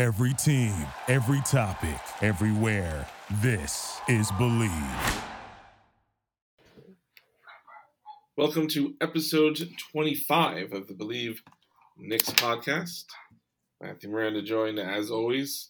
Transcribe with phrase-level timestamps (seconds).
[0.00, 0.72] Every team,
[1.08, 3.06] every topic, everywhere.
[3.42, 5.22] This is Bleav.
[8.34, 9.60] Welcome to episode
[9.92, 11.40] 25 of the Bleav
[11.98, 13.04] Knicks podcast.
[13.82, 15.68] Matthew Miranda joined, as always,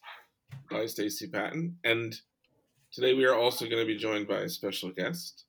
[0.71, 1.79] by Stacey Patton.
[1.83, 2.15] And
[2.93, 5.45] today we are also going to be joined by a special guest,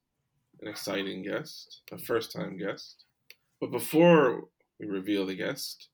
[0.60, 3.06] an exciting guest, a first time guest.
[3.60, 4.46] But before
[4.80, 5.90] we reveal the guest,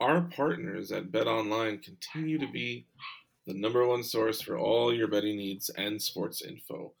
[0.00, 2.86] our partners at BetOnline continue to be
[3.46, 6.92] the number one source for all your betting needs and sports info.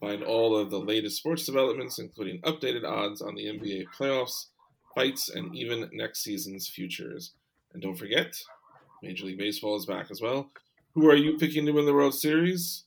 [0.00, 4.46] Find all of the latest sports developments, including updated odds on the NBA playoffs,
[4.94, 7.32] fights, and even next season's futures.
[7.72, 8.36] And don't forget,
[9.02, 10.50] Major League Baseball is back as well.
[10.94, 12.84] Who are you picking to win the World Series?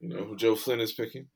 [0.00, 1.26] You know who Joe Flynn is picking?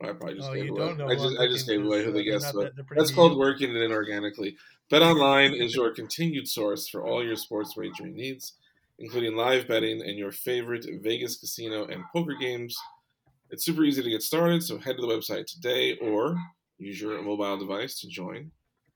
[0.00, 0.78] I probably just Oh, gave away.
[0.80, 3.36] don't know I just, I'm just gave away who they guessed, but that- that's called
[3.38, 4.56] working it in organically.
[4.90, 8.52] BetOnline is your continued source for all your sports wagering needs,
[9.00, 12.76] including live betting and your favorite Vegas casino and poker games.
[13.50, 16.36] It's super easy to get started, so head to the website today or
[16.78, 18.52] use your mobile device to join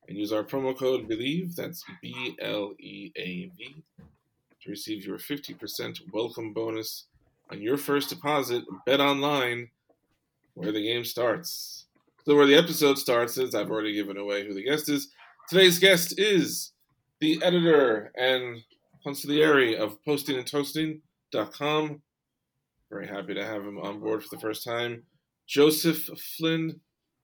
[0.08, 3.82] and use our promo code BLEAV, that's B L E A V,
[4.62, 7.06] to receive your 50% welcome bonus
[7.50, 8.62] on your first deposit.
[8.86, 9.70] Bet online
[10.54, 11.86] where the game starts.
[12.24, 15.08] So, where the episode starts is I've already given away who the guest is.
[15.50, 16.70] Today's guest is
[17.18, 18.62] the editor and
[19.04, 22.02] consigliere of Posting and postingandtoasting.com.
[22.88, 25.02] Very happy to have him on board for the first time.
[25.48, 26.78] Joseph Flynn.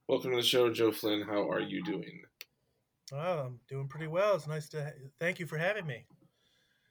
[0.08, 1.22] Welcome to the show, Joe Flynn.
[1.22, 2.22] How are you doing?
[3.12, 4.34] Oh, I'm doing pretty well.
[4.34, 6.04] It's nice to thank you for having me.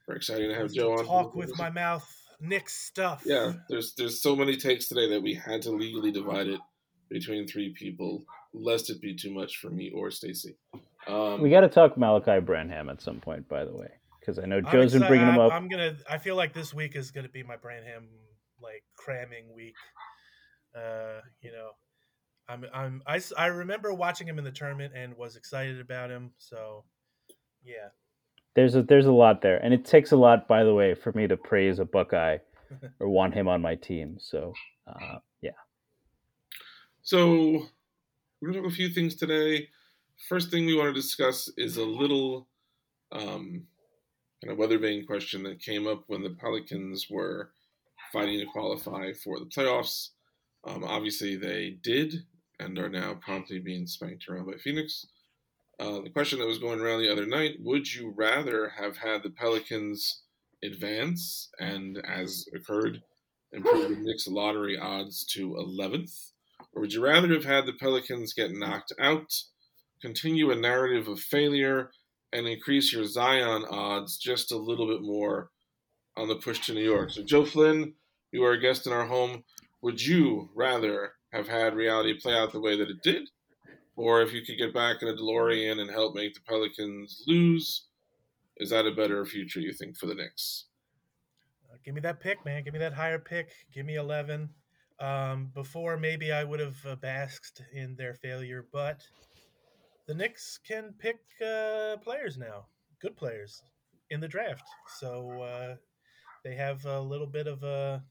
[0.07, 1.05] Very exciting to have Nice Joe to on.
[1.05, 3.23] talk with my mouth Knick stuff.
[3.25, 6.61] Yeah, there's there's so many takes today that we had to legally divide it
[7.09, 10.55] between three people, lest it be too much for me or Stacy.
[11.07, 13.89] Um, We got to talk Malachi Branham at some point, by the way,
[14.19, 15.51] because I know I'm Joe's been bringing him up.
[15.51, 15.95] I'm gonna.
[16.09, 18.07] I feel like this week is gonna be my Branham
[18.61, 19.75] like cramming week.
[20.75, 21.69] Uh, you know,
[22.49, 22.65] I'm.
[22.73, 23.03] I'm.
[23.05, 26.31] I, I remember watching him in the tournament and was excited about him.
[26.37, 26.85] So,
[27.63, 27.89] yeah.
[28.55, 31.11] There's a there's a lot there, and it takes a lot, by the way, for
[31.11, 32.37] me to praise a Buckeye
[32.99, 34.17] or want him on my team.
[34.19, 34.53] So,
[34.87, 35.51] uh, yeah,
[37.01, 37.67] So
[38.41, 39.67] we're gonna talk a few things today.
[40.29, 42.47] First thing we want to discuss is a little
[43.11, 43.67] um,
[44.41, 47.51] kind of weather vane question that came up when the Pelicans were
[48.11, 50.09] fighting to qualify for the playoffs.
[50.65, 52.25] Um, obviously, they did
[52.59, 55.05] and are now promptly being spanked around by Phoenix.
[55.79, 59.21] Uh, the question that was going around the other night: Would you rather have had
[59.21, 60.23] the Pelicans
[60.63, 63.03] advance and, as occurred,
[63.51, 66.31] improve the Knicks lottery odds to 11th?
[66.73, 69.33] Or would you rather have had the Pelicans get knocked out,
[70.05, 71.89] continue a narrative of failure,
[72.31, 75.49] and increase your Zion odds just a little bit more
[76.15, 77.09] on the push to New York?
[77.09, 77.93] So, Joe Flynn,
[78.31, 79.43] you are a guest in our home.
[79.81, 83.29] Would you rather have had reality play out the way that it did?
[83.95, 87.87] Or if you could get back in a DeLorean and help make the Pelicans lose,
[88.57, 90.65] is that a better future, you think, for the Knicks?
[91.71, 92.63] Uh, give me that pick, man.
[92.63, 93.49] Give me that higher pick.
[93.73, 94.49] Give me 11.
[94.99, 99.01] Um, before, maybe I would have uh, basked in their failure, but
[100.07, 102.67] the Knicks can pick uh, players now,
[103.01, 103.61] good players
[104.09, 104.67] in the draft.
[104.99, 105.75] So uh,
[106.43, 108.03] they have a little bit of a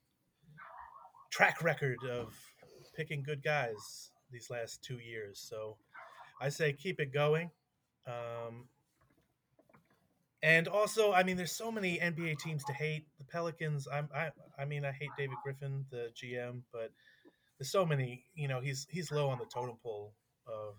[1.31, 2.35] track record of
[2.97, 5.45] picking good guys these last two years.
[5.49, 5.77] So
[6.41, 7.51] I say keep it going.
[8.07, 8.69] Um,
[10.43, 13.07] and also, I mean, there's so many NBA teams to hate.
[13.19, 13.89] The Pelicans.
[13.91, 14.11] I'm.
[14.15, 14.31] I.
[14.59, 16.91] I mean, I hate David Griffin, the GM, but
[17.59, 18.27] there's so many.
[18.35, 20.13] You know, he's he's low on the totem pole
[20.47, 20.75] of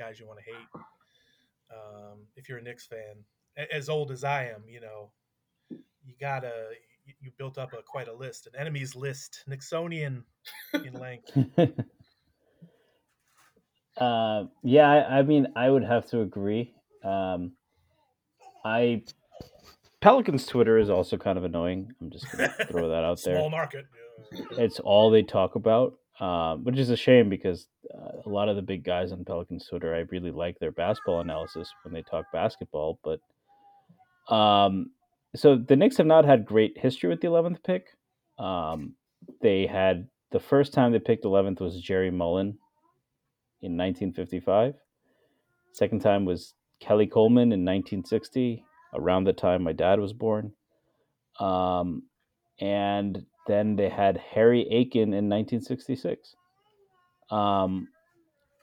[0.00, 0.82] guys you want to hate.
[1.72, 3.24] Um, if you're a Knicks fan,
[3.70, 5.12] as old as I am, you know,
[5.70, 6.70] you gotta.
[7.06, 10.22] You, you built up a quite a list, an enemies list, Nixonian
[10.74, 11.36] in length.
[13.96, 14.90] uh, yeah.
[14.90, 16.74] I, I mean, I would have to agree.
[17.02, 17.52] Um,
[18.64, 19.02] I
[20.00, 21.92] Pelicans Twitter is also kind of annoying.
[22.00, 23.36] I'm just gonna throw that out there.
[23.36, 23.86] Small market.
[24.52, 28.56] It's all they talk about, um, which is a shame because uh, a lot of
[28.56, 32.26] the big guys on Pelicans Twitter, I really like their basketball analysis when they talk
[32.32, 32.98] basketball.
[33.02, 33.20] But
[34.32, 34.90] um,
[35.34, 37.86] so the Knicks have not had great history with the 11th pick.
[38.38, 38.94] Um,
[39.40, 42.58] they had the first time they picked 11th was Jerry Mullen
[43.62, 44.74] in 1955.
[45.72, 48.64] Second time was Kelly Coleman in 1960,
[48.94, 50.52] around the time my dad was born.
[51.38, 52.02] Um,
[52.60, 56.36] and then they had Harry Aiken in 1966.
[57.30, 57.88] Um,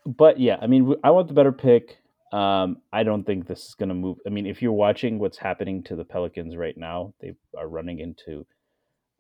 [0.05, 1.97] but yeah, I mean, I want the better pick.
[2.31, 4.17] Um, I don't think this is going to move.
[4.25, 7.99] I mean, if you're watching what's happening to the Pelicans right now, they are running
[7.99, 8.45] into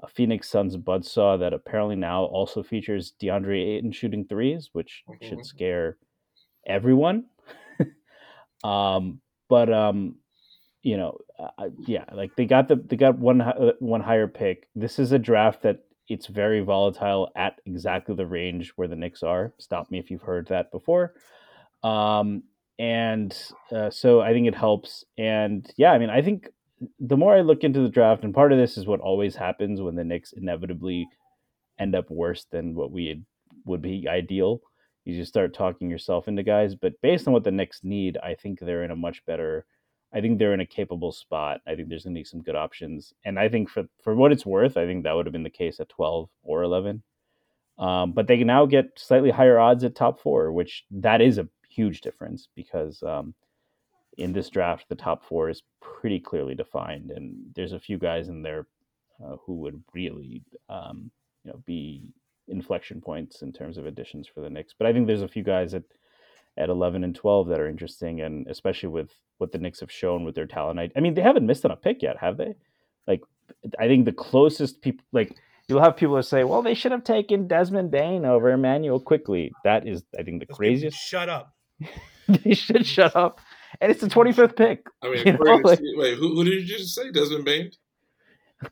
[0.01, 5.27] a Phoenix Suns buzzsaw that apparently now also features DeAndre Ayton shooting threes, which mm-hmm.
[5.27, 5.97] should scare
[6.67, 7.25] everyone.
[8.63, 10.15] um, but um,
[10.87, 14.69] you know, uh, yeah, like they got the they got one uh, one higher pick.
[14.73, 19.21] This is a draft that it's very volatile at exactly the range where the Knicks
[19.21, 19.53] are.
[19.57, 21.15] Stop me if you've heard that before.
[21.83, 22.43] Um,
[22.79, 23.37] and
[23.69, 25.03] uh, so I think it helps.
[25.17, 26.47] And yeah, I mean, I think
[27.01, 29.81] the more I look into the draft, and part of this is what always happens
[29.81, 31.05] when the Knicks inevitably
[31.77, 33.23] end up worse than what we
[33.65, 34.61] would be ideal.
[35.03, 36.75] You just start talking yourself into guys.
[36.75, 39.65] But based on what the Knicks need, I think they're in a much better.
[40.13, 41.61] I think they're in a capable spot.
[41.67, 44.31] I think there's going to be some good options, and I think for for what
[44.31, 47.03] it's worth, I think that would have been the case at 12 or 11.
[47.77, 51.37] Um, but they can now get slightly higher odds at top four, which that is
[51.37, 53.35] a huge difference because um,
[54.17, 58.29] in this draft, the top four is pretty clearly defined, and there's a few guys
[58.29, 58.67] in there
[59.23, 61.11] uh, who would really, um,
[61.43, 62.03] you know, be
[62.47, 64.73] inflection points in terms of additions for the Knicks.
[64.77, 65.83] But I think there's a few guys at
[66.57, 70.23] at 11 and 12 that are interesting, and especially with what the Knicks have shown
[70.23, 70.79] with their talent.
[70.79, 72.55] I, I mean, they haven't missed on a pick yet, have they?
[73.05, 73.21] Like,
[73.79, 75.35] I think the closest people, like,
[75.67, 79.51] you'll have people that say, "Well, they should have taken Desmond Bane over Immanuel Quickley.
[79.63, 80.97] That is, I think, the Those craziest.
[80.97, 81.53] Shut up.
[82.27, 83.39] they should shut up.
[83.79, 84.85] And it's the 25th pick.
[85.03, 87.11] I mean, you know, like, wait, who, who, did you just say?
[87.11, 87.71] Desmond Bane?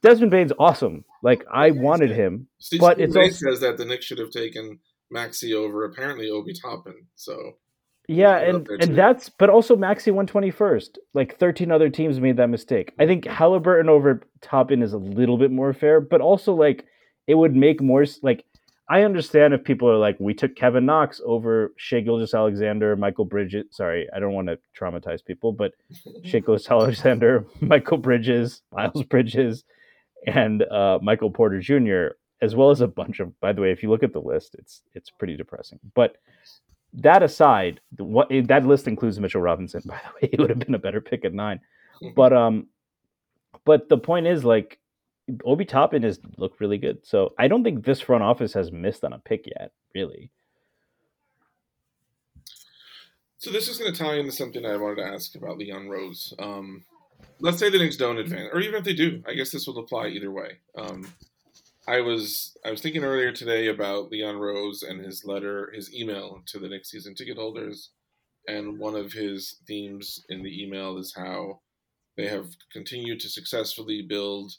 [0.01, 1.05] Desmond Bane's awesome.
[1.21, 4.31] Like I wanted him, Steve but Steve it's also, says that the Knicks should have
[4.31, 4.79] taken
[5.11, 7.05] Maxey over apparently Obi Toppin.
[7.15, 7.57] So
[8.07, 10.99] yeah, and and that's but also Maxey went twenty first.
[11.13, 12.93] Like thirteen other teams made that mistake.
[12.99, 16.85] I think Halliburton over Toppin is a little bit more fair, but also like
[17.27, 18.45] it would make more like
[18.87, 23.65] I understand if people are like, we took Kevin Knox over Shai Gilgeous-Alexander, Mikal Bridges.
[23.71, 25.73] Sorry, I don't want to traumatize people, but
[26.23, 29.63] Shai Gilgeous-Alexander, Mikal Bridges, Miles Bridges,
[30.27, 33.39] and uh, Michael Porter Jr., as well as a bunch of.
[33.39, 35.79] By the way, if you look at the list, it's it's pretty depressing.
[35.95, 36.17] But
[36.95, 39.81] that aside, what that list includes Mitchell Robinson.
[39.85, 41.59] By the way, he would have been a better pick at nine.
[42.13, 42.67] But um,
[43.63, 44.79] but the point is like
[45.45, 47.05] Obi Toppin has looked really good.
[47.05, 50.29] So I don't think this front office has missed on a pick yet, really.
[53.37, 56.33] So this is going to tie into something I wanted to ask about Leon Rose.
[56.37, 56.83] Um,
[57.39, 59.77] let's say the Knicks don't advance, or even if they do, I guess this will
[59.79, 60.57] apply either way.
[60.77, 61.07] Um,
[61.87, 66.41] I was I was thinking earlier today about Leon Rose and his letter, his email
[66.47, 67.91] to the next season ticket holders,
[68.47, 71.59] and one of his themes in the email is how
[72.17, 74.53] they have continued to successfully build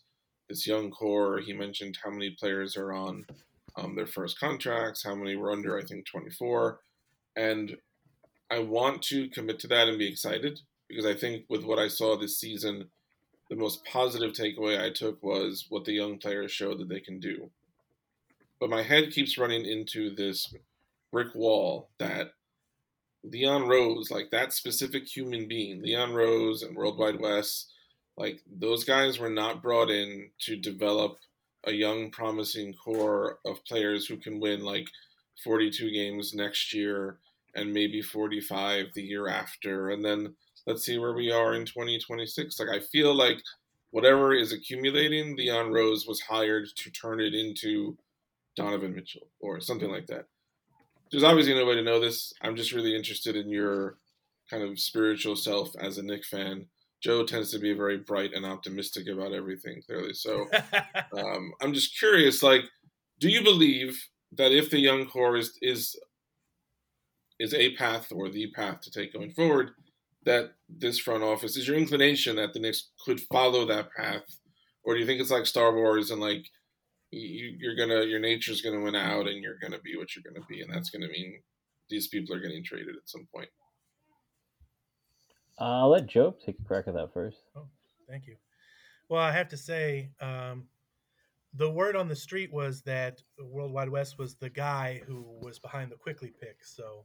[0.49, 1.41] this young core.
[1.41, 3.27] He mentioned how many players are on
[3.77, 6.81] um, their first contracts, how many were under, I think, 24.
[7.35, 7.77] And
[8.51, 11.89] I want to commit to that and be excited because I think with what I
[11.89, 12.89] saw this season,
[13.49, 17.21] the most positive takeaway I took was what the young players showed that they can
[17.21, 17.51] do.
[18.59, 20.53] But my head keeps running into this
[21.13, 22.33] brick wall that
[23.23, 27.67] Leon Rose, like that specific human being, Leon Rose and World Wide Wes,
[28.17, 31.19] like those guys were not brought in to develop
[31.65, 34.89] a young, promising core of players who can win like
[35.43, 37.19] 42 games next year
[37.55, 39.91] and maybe 45 the year after.
[39.91, 40.37] And then
[40.67, 42.59] let's see where we are in 2026.
[42.59, 43.39] Like I feel like
[43.91, 47.97] whatever is accumulating, Leon Rose was hired to turn it into
[48.57, 50.27] Donovan Mitchell or something like that.
[51.11, 52.33] There's obviously no way to know this.
[52.43, 53.99] I'm just really interested in your
[54.51, 56.67] kind of spiritual self as a Knick fan
[57.01, 60.15] Joe tends to be very bright and optimistic about everything, clearly.
[60.15, 60.47] So
[61.17, 62.63] um, I'm just curious, like,
[63.21, 65.97] do you believe that if the young core is is
[67.39, 69.71] is a path or the path to take going forward,
[70.27, 74.25] that this front office is your inclination that the Knicks could follow that path,
[74.85, 76.45] or do you think it's like Star Wars and like
[77.11, 80.45] you, you're gonna your nature's gonna win out and you're gonna be what you're gonna
[80.47, 81.41] be, and that's gonna mean
[81.89, 83.49] these people are getting traded at some point.
[85.59, 87.39] Uh, I'll let Joe take a crack at that first.
[87.57, 87.69] Oh,
[88.09, 88.37] thank you.
[89.09, 90.65] Well, I have to say, um,
[91.55, 95.25] the word on the street was that the World Wide Wes was the guy who
[95.41, 96.59] was behind the Quickley pick.
[96.63, 97.05] So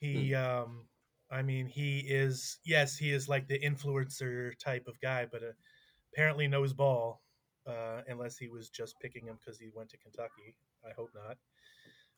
[0.00, 0.44] he, hmm.
[0.44, 0.84] um,
[1.30, 5.52] I mean, he is yes, he is like the influencer type of guy, but uh,
[6.12, 7.20] apparently knows ball.
[7.66, 10.54] Uh, unless he was just picking him because he went to Kentucky.
[10.82, 11.36] I hope not.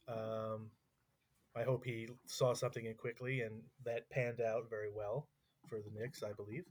[0.06, 0.70] Um,
[1.56, 5.26] I hope he saw something in Quickley, and that panned out very well
[5.68, 6.64] for the Knicks, I believe.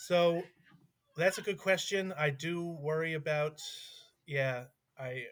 [0.00, 0.42] So
[1.16, 2.12] that's a good question.
[2.18, 3.60] I do worry about,
[4.26, 4.64] yeah,
[4.98, 5.24] I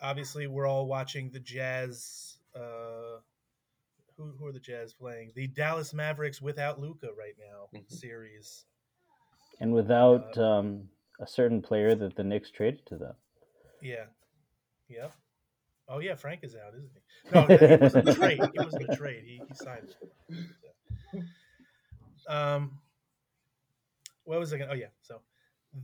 [0.00, 3.18] obviously we're all watching the Jazz uh,
[4.16, 5.32] who, who are the Jazz playing?
[5.34, 7.90] The Dallas Mavericks without Luka right now Mhm.
[7.90, 8.66] series.
[9.60, 10.90] And without Uh, um,
[11.20, 13.16] a certain player that the Knicks traded to them.
[13.80, 14.06] Yeah.
[14.88, 15.12] Yep.
[15.88, 17.00] Oh yeah, Frank is out, isn't he?
[17.30, 18.40] No, it wasn't a trade.
[18.54, 19.24] It wasn't a trade.
[19.24, 19.88] He, he signed
[21.12, 21.22] it.
[22.26, 22.80] Um,
[24.24, 24.68] what was I going?
[24.68, 24.88] to Oh yeah.
[25.02, 25.20] So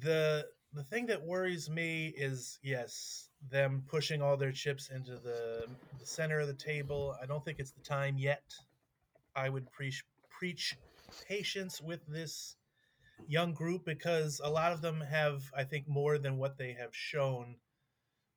[0.00, 5.66] the the thing that worries me is yes, them pushing all their chips into the
[5.98, 7.16] the center of the table.
[7.22, 8.42] I don't think it's the time yet.
[9.34, 10.76] I would preach preach
[11.26, 12.56] patience with this
[13.28, 16.94] young group because a lot of them have, I think, more than what they have
[16.94, 17.56] shown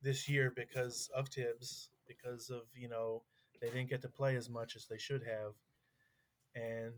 [0.01, 3.24] this year because of Thibs, because of you know
[3.62, 5.53] they didn't get to play as much as they should have,
[6.55, 6.93] and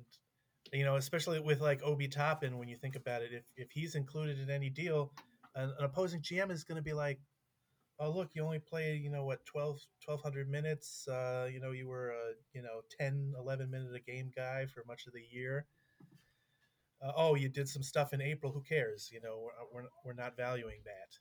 [0.73, 3.95] you know especially with like Obi Toppin, when you think about it, if if he's
[3.95, 5.11] included in any deal,
[5.55, 7.19] an, an opposing GM is going to be like,
[7.99, 11.87] oh look, you only played you know what 12, 1200 minutes, uh, you know you
[11.87, 15.65] were a you know 10, 11 minute a game guy for much of the year.
[17.01, 18.51] Uh, oh, you did some stuff in April.
[18.51, 19.09] Who cares?
[19.13, 21.17] You know, we're, we're, we're not valuing that.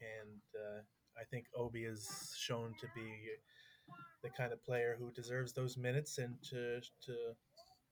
[0.00, 0.80] And uh,
[1.20, 3.12] I think Obi is shown to be
[4.22, 7.14] the kind of player who deserves those minutes and to to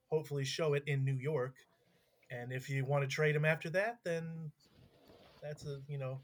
[0.09, 1.55] hopefully show it in New York.
[2.31, 4.51] And if you want to trade him after that, then
[5.43, 6.21] that's a you know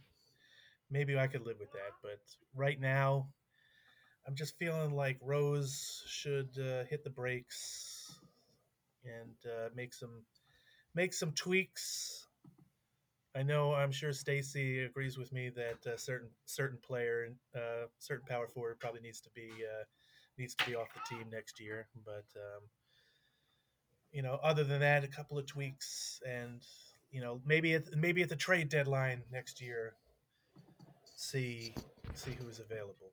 [0.93, 1.93] maybe I could live with that.
[2.03, 2.21] But
[2.55, 3.29] right now,
[4.27, 8.15] I'm just feeling like Rose should uh, hit the brakes
[9.05, 10.23] and uh, make some
[10.95, 12.27] make some tweaks
[13.35, 13.73] I know.
[13.73, 18.79] I'm sure Stacy agrees with me that a certain certain player, uh, certain power forward,
[18.79, 19.85] probably needs to be uh,
[20.39, 21.87] needs to be off the team next year.
[22.05, 22.63] But um,
[24.13, 26.63] you know, other than that, a couple of tweaks, and
[27.11, 29.95] you know, maybe at maybe at the trade deadline next year,
[31.23, 31.75] see
[32.15, 33.13] see who is available.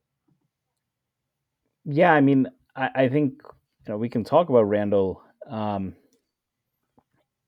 [1.85, 3.41] Yeah, I mean, I, I think
[3.85, 5.21] you know we can talk about Randle.
[5.49, 5.95] Um,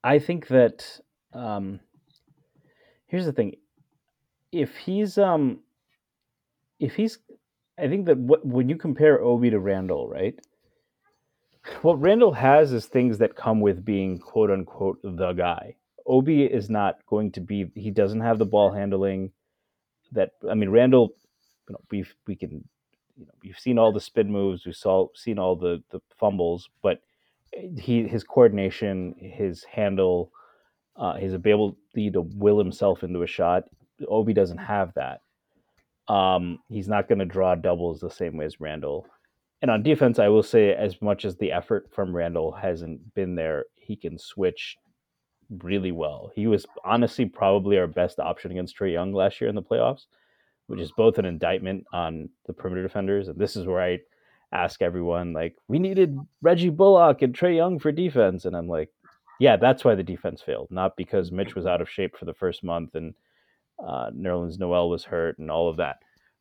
[0.04, 1.00] I think that
[1.32, 1.80] um,
[3.06, 3.56] here's the thing:
[4.52, 5.60] if he's um,
[6.78, 7.18] if he's,
[7.78, 10.38] I think that what, when you compare Obi to Randle, right?
[11.82, 15.76] What Randle has is things that come with being quote unquote the guy.
[16.06, 17.70] Obi is not going to be.
[17.74, 19.30] He doesn't have the ball handling.
[20.12, 21.14] That I mean, Randle.
[21.68, 22.64] You know, we we can
[23.16, 26.68] you know, you've seen all the spin moves, we've saw seen all the the fumbles,
[26.82, 27.00] but
[27.78, 30.32] he his coordination, his handle,
[30.96, 33.64] uh, his ability to will himself into a shot.
[34.08, 35.20] Obi doesn't have that.
[36.08, 39.06] Um, he's not going to draw doubles the same way as Randle.
[39.60, 43.36] And on defense, I will say, as much as the effort from Randle hasn't been
[43.36, 44.76] there, he can switch
[45.58, 46.30] really well.
[46.34, 50.06] He was honestly probably our best option against Trae Young last year in the playoffs
[50.72, 53.28] which is both an indictment on the perimeter defenders.
[53.28, 53.98] And this is where I
[54.52, 58.46] ask everyone, like, we needed Reggie Bullock and Trae Young for defense.
[58.46, 58.88] And I'm like,
[59.38, 62.32] yeah, that's why the defense failed, not because Mitch was out of shape for the
[62.32, 63.12] first month and
[63.86, 65.96] uh, Nerlens Noel was hurt and all of that.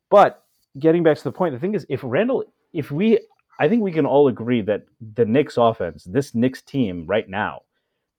[0.09, 0.43] But
[0.79, 3.19] getting back to the point, the thing is, if Randle, if we,
[3.59, 7.63] I think we can all agree that the Knicks offense, this Knicks team right now,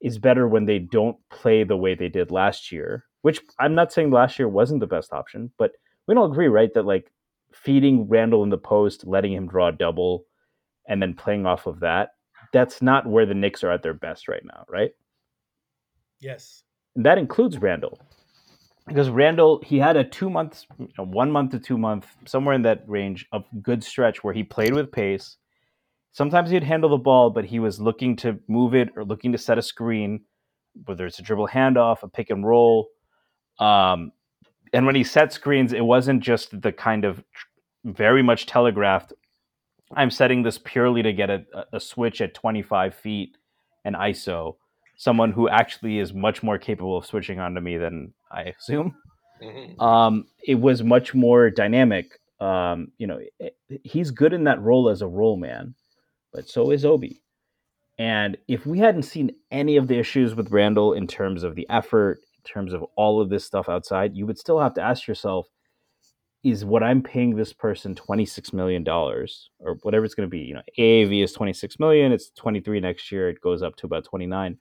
[0.03, 3.05] is better when they don't play the way they did last year.
[3.23, 5.73] Which I'm not saying last year wasn't the best option, but
[6.09, 6.75] we don't agree, right?
[6.75, 7.11] That like
[7.53, 10.25] feeding Randle in the post, letting him draw a double,
[10.89, 12.11] and then playing off of that,
[12.53, 14.91] that's not where the Knicks are at their best right now, right?
[16.21, 16.65] Yes.
[16.97, 17.99] And that includes Randle.
[18.89, 22.55] Because Randle, he had a two months, you know, one month to two month, somewhere
[22.55, 25.37] in that range of good stretch where he played with pace.
[26.13, 29.39] Sometimes he'd handle the ball, but he was looking to move it or looking to
[29.39, 30.21] set a screen,
[30.85, 32.89] whether it's a dribble handoff, a pick and roll.
[33.59, 34.13] Um,
[34.73, 37.23] and when he set screens, it wasn't just the kind of
[37.85, 39.13] very much telegraphed.
[39.95, 43.37] I'm setting this purely to get a, a switch at 25 feet
[43.85, 44.57] and ISO.
[44.97, 48.95] Someone who actually is much more capable of switching onto me than I assume.
[49.43, 49.81] Mhm.
[49.81, 52.19] Um, it was much more dynamic.
[52.41, 55.75] Um, you know, it- he's good in that role as a role man,
[56.33, 57.23] but so is Obi.
[57.99, 61.67] And if we hadn't seen any of the issues with Randle in terms of the
[61.69, 65.07] effort, in terms of all of this stuff outside, you would still have to ask
[65.07, 65.47] yourself,
[66.43, 69.27] is what I'm paying this person $26 million or
[69.83, 73.29] whatever it's going to be, you know, AAV is 26 million, it's 23 next year,
[73.29, 74.59] it goes up to about 29.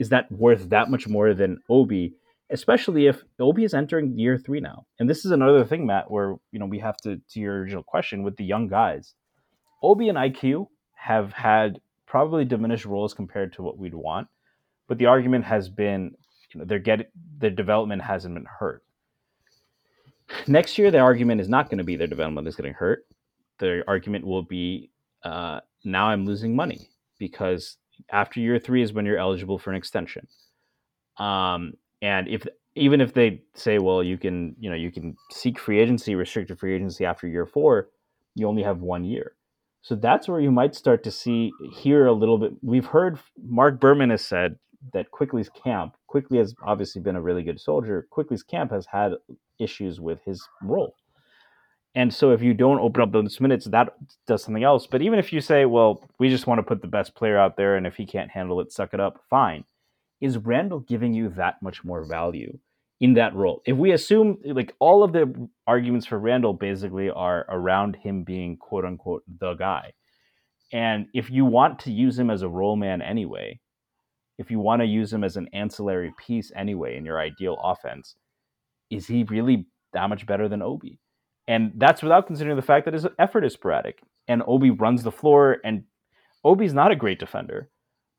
[0.00, 2.14] Is that worth that much more than Obi?
[2.50, 4.86] Especially if Obi is entering year three now.
[4.98, 7.84] And this is another thing, Matt, where, you know, we have to, to your original
[7.84, 9.14] question with the young guys.
[9.82, 10.66] Obi and IQ
[11.04, 14.26] have had probably diminished roles compared to what we'd want.
[14.88, 16.16] But the argument has been,
[16.50, 16.82] you know, their
[17.38, 18.82] their development hasn't been hurt.
[20.46, 23.06] Next year, the argument is not going to be their development is getting hurt.
[23.58, 24.90] The argument will be
[25.22, 27.76] uh, now I'm losing money because
[28.10, 30.26] after year three is when you're eligible for an extension.
[31.18, 32.46] Um, and if
[32.76, 36.58] even if they say, well, you can, you know, you can seek free agency, restricted
[36.58, 37.90] free agency after year four,
[38.34, 39.34] you only have one year.
[39.84, 42.52] So that's where you might start to see hear a little bit.
[42.62, 44.56] We've heard Marc Berman has said
[44.94, 48.06] that Quickley's camp, Quickly has obviously been a really good soldier.
[48.10, 49.12] Quickley's camp has had
[49.58, 50.94] issues with his role.
[51.94, 53.94] And so if you don't open up those minutes, that
[54.26, 54.86] does something else.
[54.86, 57.58] But even if you say, well, we just want to put the best player out
[57.58, 59.64] there, and if he can't handle it, suck it up, fine.
[60.18, 62.58] Is Randle giving you that much more value
[63.00, 63.62] in that role?
[63.66, 68.56] If we assume like all of the arguments for Randle basically are around him being
[68.56, 69.92] quote unquote the guy.
[70.72, 73.60] And if you want to use him as a role man anyway,
[74.38, 78.16] if you want to use him as an ancillary piece anyway in your ideal offense,
[78.90, 80.98] is he really that much better than Obi?
[81.46, 85.12] And that's without considering the fact that his effort is sporadic and Obi runs the
[85.12, 85.84] floor and
[86.42, 87.70] Obi's not a great defender,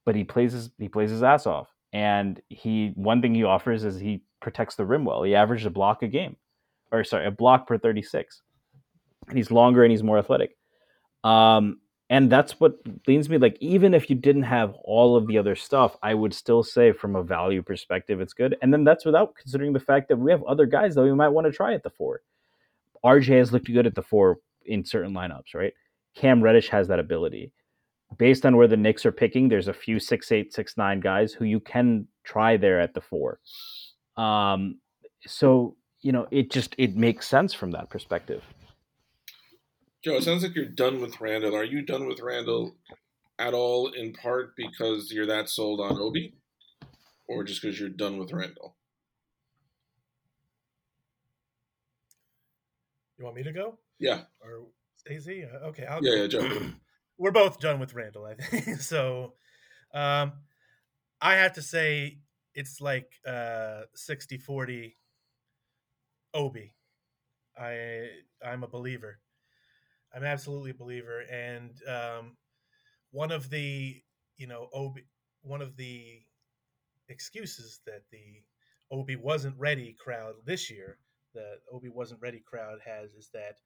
[0.06, 1.68] but he plays his he plays his ass off.
[1.96, 5.24] And he one thing he offers is he protects the rim well.
[5.24, 6.36] He averaged a block a game.
[6.92, 8.42] Or sorry, a block per 36.
[9.28, 10.58] And he's longer and he's more athletic.
[11.24, 12.76] Um, and that's what
[13.08, 16.36] leans me like even if you didn't have all of the other stuff i would
[16.36, 20.08] still say from a value perspective it's good and then that's without considering the fact
[20.08, 22.22] that we have other guys that we might want to try at the four
[23.06, 25.74] RJ has looked good at the four in certain lineups, right?
[26.16, 27.52] Cam Reddish has that ability.
[28.18, 31.34] Based on where the Knicks are picking, there's a few six eight, six nine guys
[31.34, 33.40] who you can try there at the four.
[34.18, 34.80] Um,
[35.26, 38.44] so you know, it just it makes sense from that perspective.
[40.04, 41.56] Joe, it sounds like you're done with Randle.
[41.56, 42.76] Are you done with Randle
[43.40, 43.88] at all?
[43.88, 46.36] In part because you're that sold on Obi,
[47.28, 48.76] or just because you're done with Randle?
[53.18, 53.80] You want me to go?
[53.98, 54.22] Yeah.
[54.42, 54.68] Or
[54.98, 55.46] Stacey?
[55.46, 56.50] Uh, okay, I'll yeah, yeah, Joe.
[57.18, 58.82] We're both done with Randle, I think.
[58.82, 59.34] so,
[59.94, 60.34] um,
[61.22, 62.20] I have to say
[62.54, 64.96] it's like uh 60-40
[66.34, 66.74] Obi.
[67.58, 68.10] I
[68.46, 69.20] I'm a believer.
[70.14, 72.38] I'm absolutely a believer, and um,
[73.12, 74.02] one of the
[74.38, 75.06] you know Obi
[75.42, 76.22] one of the
[77.08, 78.42] excuses that the
[78.92, 80.98] Obi wasn't ready crowd this year
[81.36, 83.60] the Obi wasn't ready crowd has is that,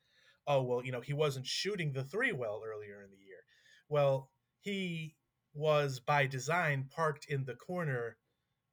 [0.50, 3.44] oh well, you know he wasn't shooting the three well earlier in the year.
[3.90, 4.32] Well,
[4.62, 5.16] he
[5.56, 8.18] was by design parked in the corner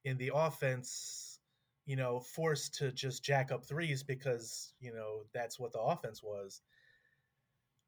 [0.05, 1.39] in the offense,
[1.85, 6.23] you know, forced to just jack up threes because you know that's what the offense
[6.23, 6.61] was.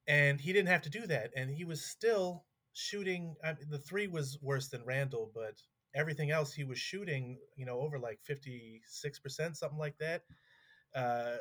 [0.08, 3.36] And he didn't have to do that, and he was still shooting.
[3.44, 5.62] I mean, the three was worse than randall but
[5.96, 10.24] everything else he was shooting, you know, over like fifty six percent, something like that
[10.96, 11.38] uh,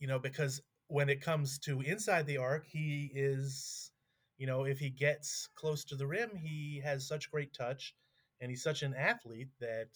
[0.00, 3.90] you know, because when it comes to inside the arc, he is,
[4.38, 7.94] you know, if he gets close to the rim, he has such great touch
[8.40, 9.88] and he's such an athlete that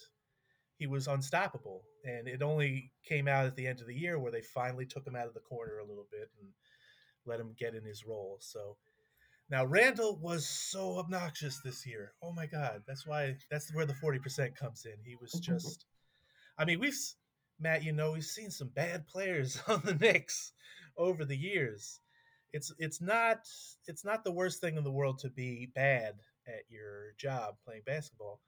[0.79, 1.83] he was unstoppable.
[2.05, 5.07] And it only came out at the end of the year where they finally took
[5.07, 6.51] him out of the corner a little bit and
[7.27, 8.38] let him get in his role.
[8.40, 8.77] So
[9.51, 12.12] now Randle was so obnoxious this year.
[12.22, 12.83] Oh my God.
[12.87, 14.94] That's why, that's where the 40% comes in.
[15.05, 15.85] He was just,
[16.59, 16.96] I mean, we've,
[17.61, 20.53] Matt, you know, we've seen some bad players on the Knicks
[20.97, 22.01] over the years.
[22.53, 23.47] It's it's not
[23.87, 26.14] it's not the worst thing in the world to be bad
[26.47, 28.40] at your job playing basketball.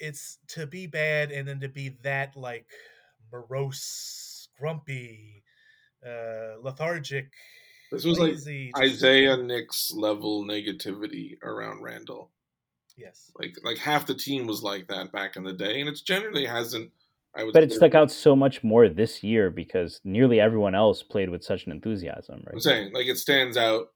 [0.00, 2.66] It's to be bad and then to be that like
[3.32, 5.44] morose, grumpy,
[6.04, 7.30] uh, lethargic.
[7.92, 12.30] This was lazy, like Isiah Knicks level negativity around Randle.
[12.96, 13.30] Yes.
[13.38, 16.46] Like like half the team was like that back in the day, and it's generally
[16.46, 16.90] hasn't
[17.52, 21.44] but it stuck out so much more this year because nearly everyone else played with
[21.44, 22.54] such an enthusiasm, right?
[22.54, 23.88] I'm saying like it stands out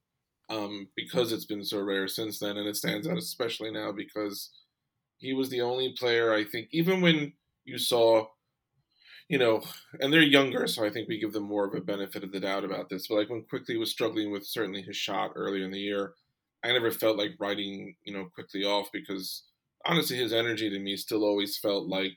[0.48, 4.50] um, because it's been so rare since then, and it stands out especially now because
[5.18, 7.32] he was the only player I think, even when
[7.64, 8.26] you saw,
[9.28, 9.62] you know,
[10.00, 12.40] and they're younger, so I think we give them more of a benefit of the
[12.40, 13.06] doubt about this.
[13.06, 16.14] But like when Quickley was struggling with certainly his shot earlier in the year,
[16.64, 19.44] I never felt like writing, you know, Quickley off because
[19.84, 22.16] honestly, his energy to me still always felt like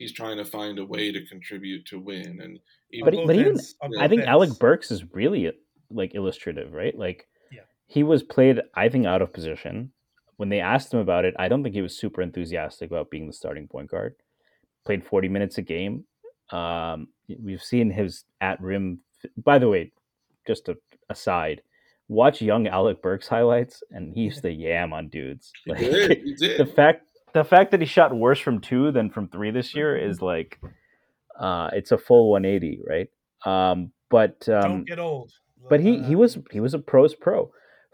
[0.00, 2.40] he's trying to find a way to contribute to win.
[2.42, 2.58] And
[2.90, 3.60] even, but, but even
[4.00, 5.52] I think Alec Burks is really
[5.90, 6.98] like illustrative, right?
[6.98, 7.60] Like yeah.
[7.86, 9.92] he was played, I think, out of position.
[10.38, 13.26] When they asked him about it, I don't think he was super enthusiastic about being
[13.26, 14.14] the starting point guard.
[14.86, 16.04] Played 40 minutes a game.
[16.50, 17.08] Um,
[17.38, 19.00] we've seen his at rim.
[19.36, 19.92] By the way,
[20.46, 20.78] just a
[21.10, 21.60] aside,
[22.08, 25.52] watch young Alec Burks highlights, and he used to yam on dudes.
[25.66, 26.58] Like, he did, he did.
[26.58, 29.96] the fact the fact that he shot worse from two than from three this year
[29.96, 30.26] is mm-hmm.
[30.26, 30.60] like
[31.38, 33.08] uh it's a full 180 right
[33.46, 35.32] um but um don't get old
[35.68, 37.50] but he he was he was a pro's pro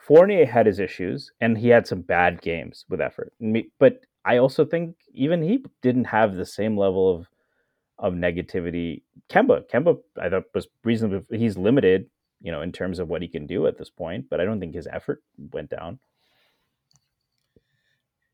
[0.06, 3.32] Fournier had his issues, and he had some bad games with effort.
[3.80, 7.26] But I also think even he didn't have the same level of
[7.98, 9.02] of negativity.
[9.28, 11.38] Kemba, Kemba, I thought was reasonably.
[11.38, 12.08] He's limited,
[12.40, 14.26] you know, in terms of what he can do at this point.
[14.30, 15.98] But I don't think his effort went down.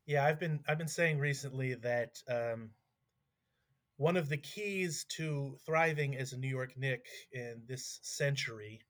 [0.05, 2.71] Yeah, I've been I've been saying recently that um,
[3.97, 8.81] one of the keys to thriving as a New York Nick in this century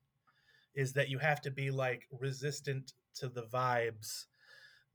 [0.76, 4.26] is that you have to be like resistant to the vibes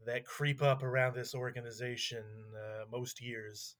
[0.07, 2.25] that creep up around this organization
[2.57, 3.77] uh, most years.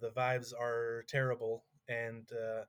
[0.00, 2.64] The vibes are terrible, and uh,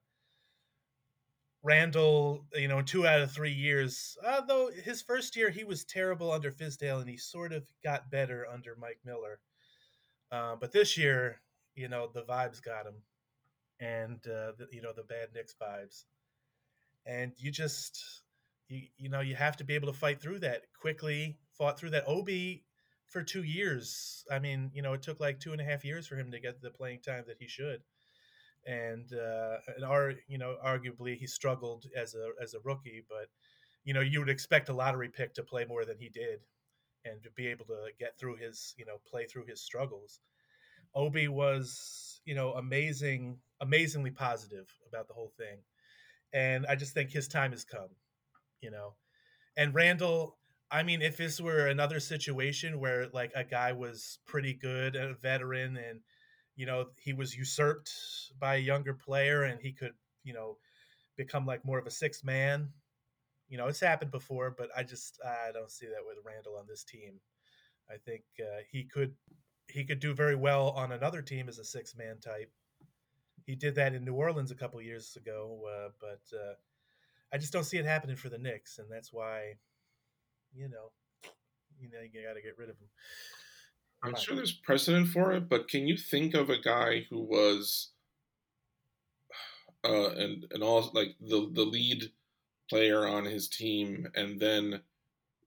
[1.63, 6.31] Randle, you know, two out of three years, Though his first year he was terrible
[6.31, 9.39] under Fizdale, and he sort of got better under Mike Miller.
[10.31, 11.41] Uh, but this year,
[11.75, 12.95] you know, the vibes got him,
[13.79, 16.03] and uh, the, you know the bad Knicks vibes,
[17.05, 18.23] and you just
[18.67, 21.37] you you know you have to be able to fight through that Quickley.
[21.57, 22.07] Fought through that.
[22.07, 22.65] Obi
[23.05, 24.25] for two years.
[24.31, 26.39] I mean, you know, it took like two and a half years for him to
[26.39, 27.81] get the playing time that he should.
[28.65, 33.27] And uh, and our, you know, arguably he struggled as a as a rookie, but
[33.83, 36.39] you know, you would expect a lottery pick to play more than he did,
[37.05, 40.21] and to be able to get through his, you know, play through his struggles.
[40.95, 45.59] Obi was, you know, amazing, amazingly positive about the whole thing,
[46.33, 47.89] and I just think his time has come,
[48.61, 48.95] you know.
[49.57, 50.37] And Randle.
[50.71, 55.13] I mean, if this were another situation where like a guy was pretty good, a
[55.15, 56.01] veteran, and
[56.55, 57.91] you know he was usurped
[58.39, 60.57] by a younger player, and he could, you know,
[61.17, 62.69] become like more of a six man.
[63.49, 66.65] You know, it's happened before, but I just I don't see that with randall on
[66.67, 67.19] this team.
[67.89, 69.13] I think uh, he could
[69.67, 72.51] he could do very well on another team as a six man type.
[73.45, 76.53] He did that in New Orleans a couple years ago, uh, but uh,
[77.33, 79.55] I just don't see it happening for the Knicks, and that's why
[80.55, 80.91] you know,
[81.79, 82.87] you know, you got to get rid of him.
[84.03, 87.91] I'm sure there's precedent for it, but can you think of a guy who was
[89.85, 92.11] uh, and and all like the the lead
[92.69, 94.81] player on his team, and then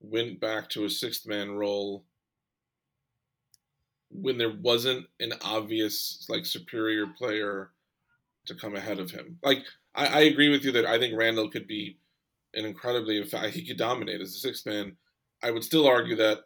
[0.00, 2.04] went back to a sixth man role
[4.10, 7.70] when there wasn't an obvious like superior player
[8.46, 9.38] to come ahead of him.
[9.42, 9.64] Like
[9.94, 11.98] I, I agree with you that I think Randle could be
[12.54, 14.96] an incredibly, in fact, he could dominate as a six man.
[15.42, 16.44] I would still argue that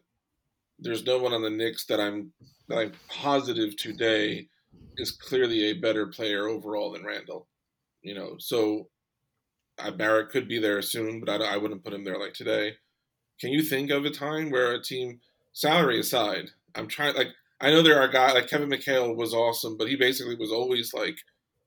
[0.80, 2.32] there's no one on the Knicks that I'm
[2.68, 4.48] that I'm positive today
[4.96, 7.46] is clearly a better player overall than Randle.
[8.02, 8.88] You know, so
[9.78, 12.74] uh, Barrett could be there soon, but I, I wouldn't put him there like today.
[13.40, 15.20] Can you think of a time where a team,
[15.52, 17.28] salary aside, I'm trying like
[17.60, 20.94] I know there are guys like Kevin McHale was awesome, but he basically was always
[20.94, 21.18] like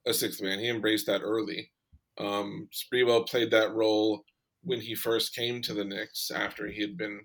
[0.08, 0.60] a sixth man.
[0.60, 1.71] He embraced that early.
[2.17, 4.23] Um, Sprewell played that role
[4.63, 7.21] when he first came to the Knicks after he had been,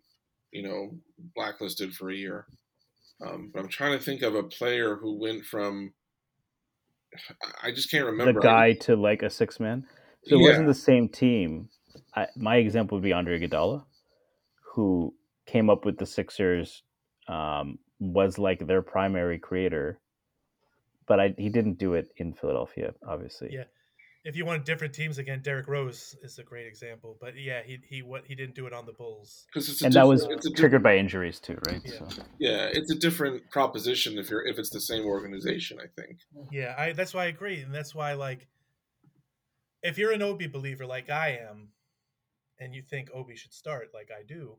[0.52, 0.90] you know,
[1.34, 2.46] blacklisted for a year.
[3.24, 5.92] Um, but I'm trying to think of a player who went from.
[7.62, 9.86] I just can't remember the guy to like a six man.
[10.24, 10.48] So it yeah.
[10.48, 11.68] wasn't the same team.
[12.14, 13.84] I, my example would be Andre Iguodala,
[14.74, 15.14] who
[15.46, 16.82] came up with the Sixers,
[17.28, 19.98] um, was like their primary creator,
[21.06, 23.50] but I, he didn't do it in Philadelphia, obviously.
[23.52, 23.64] Yeah,
[24.24, 27.16] if you want different teams again, Derrick Rose is a great example.
[27.20, 30.06] But yeah, he he what he didn't do it on the Bulls because and that
[30.06, 30.26] was
[30.56, 31.80] triggered by injuries too, right?
[31.84, 32.08] Yeah.
[32.08, 32.22] So.
[32.38, 35.78] yeah, it's a different proposition if you're if it's the same organization.
[35.80, 36.18] I think.
[36.50, 38.48] Yeah, I that's why I agree, and that's why like
[39.82, 41.68] if you're an Obi believer like I am,
[42.58, 44.56] and you think Obi should start like I do,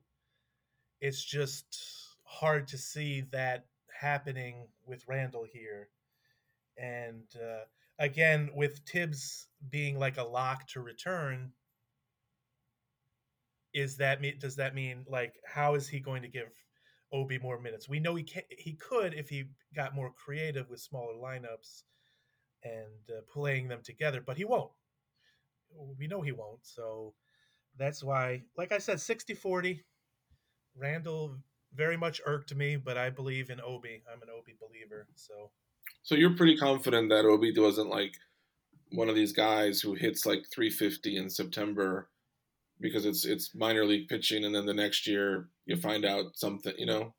[1.02, 3.66] it's just hard to see that
[4.00, 5.90] happening with Randle here,
[6.78, 7.26] and.
[7.36, 7.66] uh
[8.00, 11.52] again with Thibs being like a lock to return
[13.74, 16.50] is that does that mean like how is he going to give
[17.12, 17.90] Obi more minutes?
[17.90, 21.84] We know he can he could if he got more creative with smaller lineups
[22.64, 24.72] and uh, playing them together, but he won't.
[25.98, 26.66] We know he won't.
[26.66, 27.14] So
[27.78, 29.82] that's why like I said 60-40
[30.76, 31.38] Randle
[31.76, 34.02] very much irked me, but I believe in Obi.
[34.12, 35.08] I'm an Obi believer.
[35.16, 35.52] So
[36.04, 38.14] so you're pretty confident that Obi wasn't like
[38.92, 42.10] one of these guys who hits like 350 in September
[42.80, 46.74] because it's it's minor league pitching, and then the next year you find out something,
[46.78, 47.14] you know.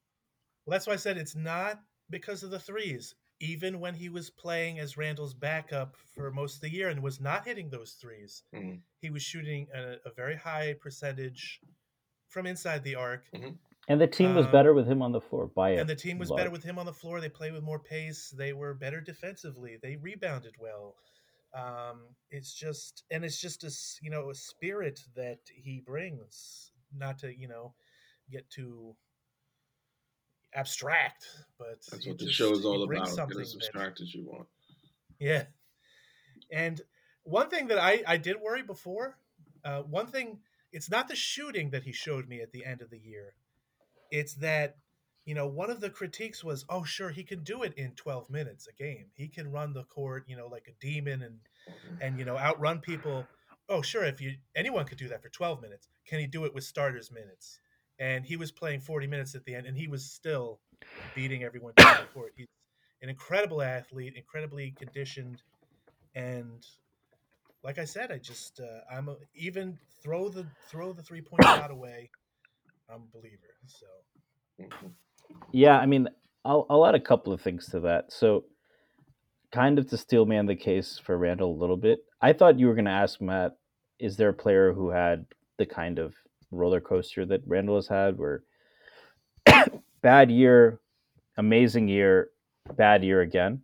[0.67, 3.15] Well, that's why I said it's not because of the threes.
[3.43, 7.23] Even when he was playing as Randle's backup for most of the year and was
[7.23, 8.75] not hitting those 3s mm-hmm.
[9.01, 11.59] he was shooting a, a, very high percentage
[12.29, 13.25] from inside the arc.
[13.35, 13.53] Mm-hmm.
[13.91, 16.17] And the team was um, better with him on the floor by And the team
[16.17, 16.37] was lot.
[16.37, 17.21] better with him on the floor.
[17.21, 18.33] They played with more pace.
[18.37, 19.79] They were better defensively.
[19.83, 20.95] They rebounded well.
[21.53, 26.71] Um, it's just, and it's just a you know a spirit that he brings.
[26.97, 27.75] Not to you know,
[28.31, 28.95] get too
[30.55, 31.27] abstract.
[31.59, 33.07] But That's he what the just- show is all about.
[33.07, 34.47] Get something as that- abstract as you want.
[35.19, 35.47] Yeah.
[36.53, 36.81] And
[37.25, 39.19] one thing that I, I did worry before,
[39.65, 40.39] uh, one thing,
[40.73, 43.35] it's not the shooting that he showed me at the end of the year.
[44.11, 44.77] It's that,
[45.25, 48.31] you know, one of the critiques was, oh, sure, he can do it in 12
[48.31, 49.07] minutes a game.
[49.15, 51.39] He can run the court, you know, like a demon and,
[52.01, 53.27] and, you know, outrun people.
[53.69, 55.89] Oh, sure, if you, anyone could do that for 12 minutes.
[56.07, 57.61] Can he do it with starters minutes?
[57.99, 60.59] And he was playing 40 minutes at the end and he was still
[61.15, 62.33] beating everyone down the court.
[62.37, 62.49] He's
[63.03, 65.43] an incredible athlete, incredibly conditioned,
[66.15, 66.67] and
[67.63, 71.45] like I said, I just uh, I'm a, even throw the throw the three point
[71.45, 72.11] shot away.
[72.93, 73.37] I'm a believer.
[73.67, 73.87] So.
[75.53, 76.09] Yeah, I mean,
[76.45, 78.13] I'll I'll add a couple of things to that.
[78.13, 78.45] So,
[79.53, 82.01] kind of to steel man the case for Randle a little bit.
[82.21, 83.57] I thought you were going to ask Matt,
[83.99, 85.25] is there a player who had
[85.59, 86.15] the kind of
[86.51, 88.43] roller coaster that Randle has had, where
[90.03, 90.81] bad year,
[91.37, 92.31] amazing year,
[92.77, 93.63] bad year again,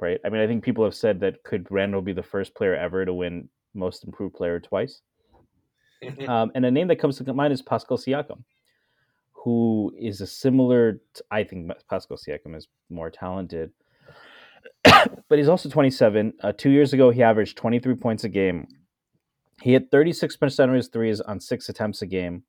[0.00, 0.20] right?
[0.24, 3.04] I mean, I think people have said that could Randle be the first player ever
[3.04, 5.00] to win Most Improved Player twice?
[6.28, 8.44] Um, and a name that comes to mind is Pascal Siakam,
[9.48, 11.00] who is a similar.
[11.30, 13.70] I think Pascal Siakam is more talented,
[14.84, 16.34] but he's also 27.
[16.42, 18.66] Uh, two years ago, he averaged 23 points a game.
[19.62, 22.42] He hit 36% of his threes on six attempts a game,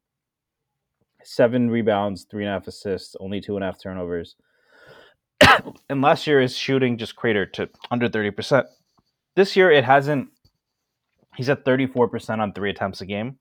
[1.23, 4.35] seven rebounds, three and a half assists, only two and a half turnovers.
[5.89, 8.65] and last year, his shooting just cratered to under 30%.
[9.37, 10.27] This year, it hasn't
[11.37, 13.37] he's at 34% on three attempts a game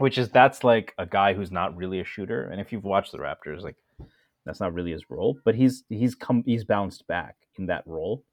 [0.00, 3.12] which is that's like a guy who's not really a shooter and if you've watched
[3.12, 3.76] the raptors like
[4.44, 8.24] that's not really his role but he's he's come he's bounced back in that role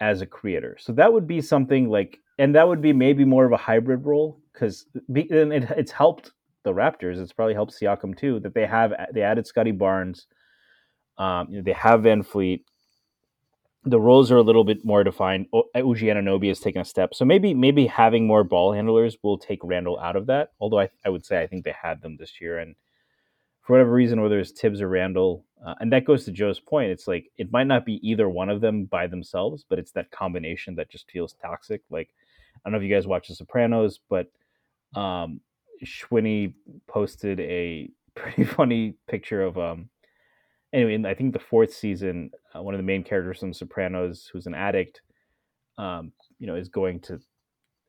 [0.00, 0.76] as a creator.
[0.78, 4.04] So that would be something like and that would be maybe more of a hybrid
[4.04, 5.30] role because it,
[5.76, 6.32] it's helped
[6.64, 10.26] the raptors it's probably helped siakam too that they have they added scottie barnes
[11.18, 12.62] um, you know, they have vanvleet
[13.84, 15.46] the roles are a little bit more defined.
[15.52, 19.38] O- OG Anunoby has taken a step, so maybe maybe having more ball handlers will
[19.38, 20.52] take Randle out of that.
[20.60, 22.74] Although I, I would say I think they had them this year, and
[23.62, 26.90] for whatever reason, whether it's Thibs or Randle, uh, and that goes to Joe's point.
[26.90, 30.10] It's like it might not be either one of them by themselves, but it's that
[30.10, 31.82] combination that just feels toxic.
[31.90, 32.08] Like
[32.56, 34.30] I don't know if you guys watch The Sopranos, but
[34.94, 35.40] um,
[35.84, 36.54] Schwinny
[36.86, 39.90] posted a pretty funny picture of um,
[40.74, 44.28] anyway, in I think the fourth season, uh, one of the main characters from Sopranos,
[44.30, 45.00] who's an addict,
[45.78, 47.20] um, you know, is going to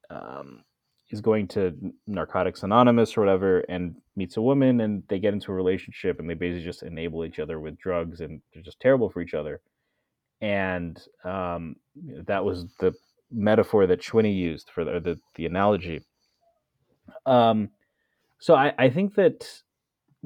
[0.09, 0.63] um,
[1.09, 1.75] is going to
[2.07, 6.29] Narcotics Anonymous or whatever, and meets a woman, and they get into a relationship, and
[6.29, 9.59] they basically just enable each other with drugs, and they're just terrible for each other.
[10.41, 11.75] And um,
[12.27, 12.93] that was the
[13.31, 16.01] metaphor that Schwinny used for the the, the analogy.
[17.25, 17.69] Um,
[18.39, 19.63] so I, I think that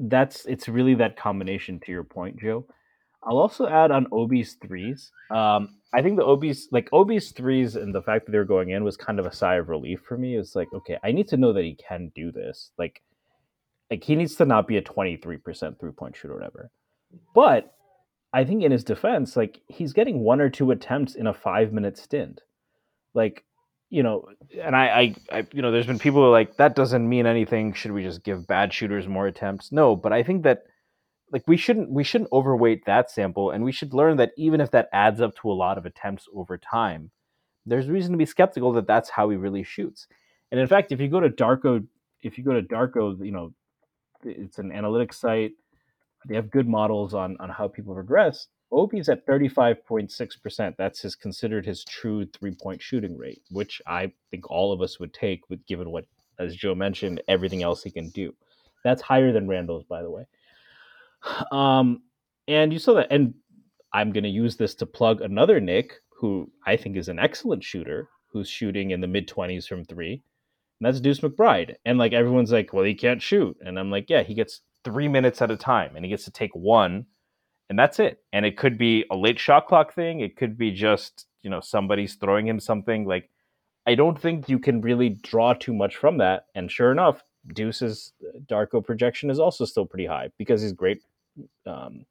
[0.08, 2.66] that's it's really that combination to your point, Joe.
[3.22, 5.10] I'll also add on Obi's threes.
[5.30, 8.82] Um, I think the Obi's like Obi's threes and the fact that they're going in
[8.82, 10.36] was kind of a sigh of relief for me.
[10.36, 12.70] It's like, okay, I need to know that he can do this.
[12.78, 13.02] Like,
[13.90, 16.70] like he needs to not be a twenty three percent three point shooter whatever.
[17.34, 17.74] But
[18.32, 21.72] I think in his defense, like he's getting one or two attempts in a five
[21.72, 22.40] minute stint.
[23.12, 23.44] Like,
[23.90, 24.28] you know,
[24.62, 27.26] and I, I, I, you know, there's been people who are like that doesn't mean
[27.26, 27.74] anything.
[27.74, 29.72] Should we just give bad shooters more attempts?
[29.72, 30.62] No, but I think that
[31.32, 34.70] like we shouldn't we shouldn't overweight that sample, and we should learn that even if
[34.70, 37.10] that adds up to a lot of attempts over time,
[37.66, 40.06] there's reason to be skeptical that that's how he really shoots.
[40.52, 41.84] And in fact, if you go to Darko,
[42.22, 43.52] if you go to Darko, you know,
[44.24, 45.52] it's an analytics site.
[46.28, 48.46] They have good models on on how people progress.
[48.72, 50.74] Obi's at 35.6%.
[50.76, 55.12] That's his considered his true three-point shooting rate, which I think all of us would
[55.12, 56.06] take with given what
[56.40, 58.34] as Joe mentioned, everything else he can do.
[58.82, 60.26] That's higher than Randle's, by the way.
[61.52, 62.02] Um,
[62.48, 63.34] and you saw that, and
[63.92, 67.62] I'm going to use this to plug another Knick, who I think is an excellent
[67.62, 70.12] shooter, who's shooting in the mid 20s from three,
[70.80, 71.74] and that's Deuce McBride.
[71.84, 75.08] And like everyone's like, well, he can't shoot, and I'm like, yeah, he gets three
[75.08, 77.04] minutes at a time, and he gets to take one,
[77.70, 78.20] and that's it.
[78.32, 80.20] And it could be a late shot clock thing.
[80.20, 83.06] It could be just you know somebody's throwing him something.
[83.06, 83.30] Like
[83.86, 86.46] I don't think you can really draw too much from that.
[86.54, 87.22] And sure enough,
[87.54, 88.12] Deuce's
[88.46, 91.02] Darko projection is also still pretty high because he's great
[91.64, 92.04] um,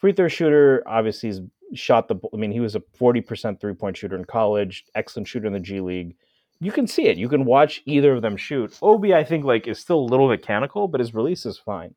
[0.00, 0.82] free throw shooter.
[0.86, 1.40] Obviously, he's
[1.74, 2.16] shot the.
[2.32, 4.84] I mean, he was a forty percent three point shooter in college.
[4.94, 6.16] Excellent shooter in the G League.
[6.60, 7.18] You can see it.
[7.18, 8.78] You can watch either of them shoot.
[8.80, 11.94] Obi, I think, like is still a little mechanical, but his release is fine.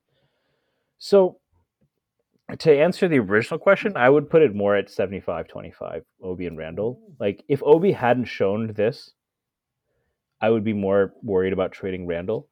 [0.99, 1.37] So,
[2.59, 6.99] to answer the original question, I would put it more at 75-25, Obi and Randle.
[7.19, 9.11] Like, if Obi hadn't shown this,
[10.39, 12.47] I would be more worried about trading Randall.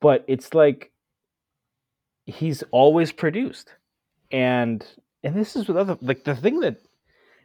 [0.00, 0.92] But it's like
[2.26, 3.72] he's always produced.
[4.30, 4.84] And
[5.24, 6.76] and this is with other like the thing that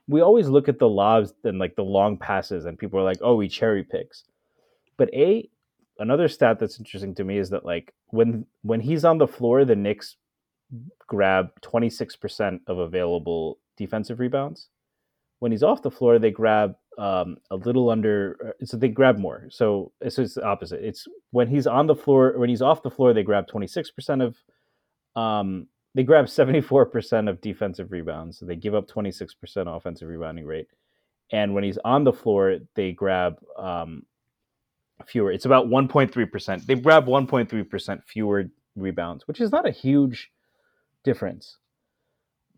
[0.07, 3.19] we always look at the lobs and like the long passes and people are like,
[3.21, 4.25] "Oh, he cherry picks."
[4.97, 5.49] But a
[5.99, 9.65] another stat that's interesting to me is that like when when he's on the floor,
[9.65, 10.17] the Knicks
[11.07, 14.69] grab 26% of available defensive rebounds.
[15.39, 19.17] When he's off the floor, they grab um, a little under, uh, so they grab
[19.17, 19.47] more.
[19.49, 20.83] So it's just the opposite.
[20.83, 24.37] It's when he's on the floor, when he's off the floor, they grab 26% of,
[25.21, 28.39] um, they grab 74% of defensive rebounds.
[28.39, 29.29] So they give up 26%
[29.75, 30.67] offensive rebounding rate.
[31.31, 34.03] And when he's on the floor, they grab um,
[35.05, 35.31] fewer.
[35.31, 36.65] It's about 1.3%.
[36.65, 40.31] They grab 1.3% fewer rebounds, which is not a huge
[41.03, 41.57] difference.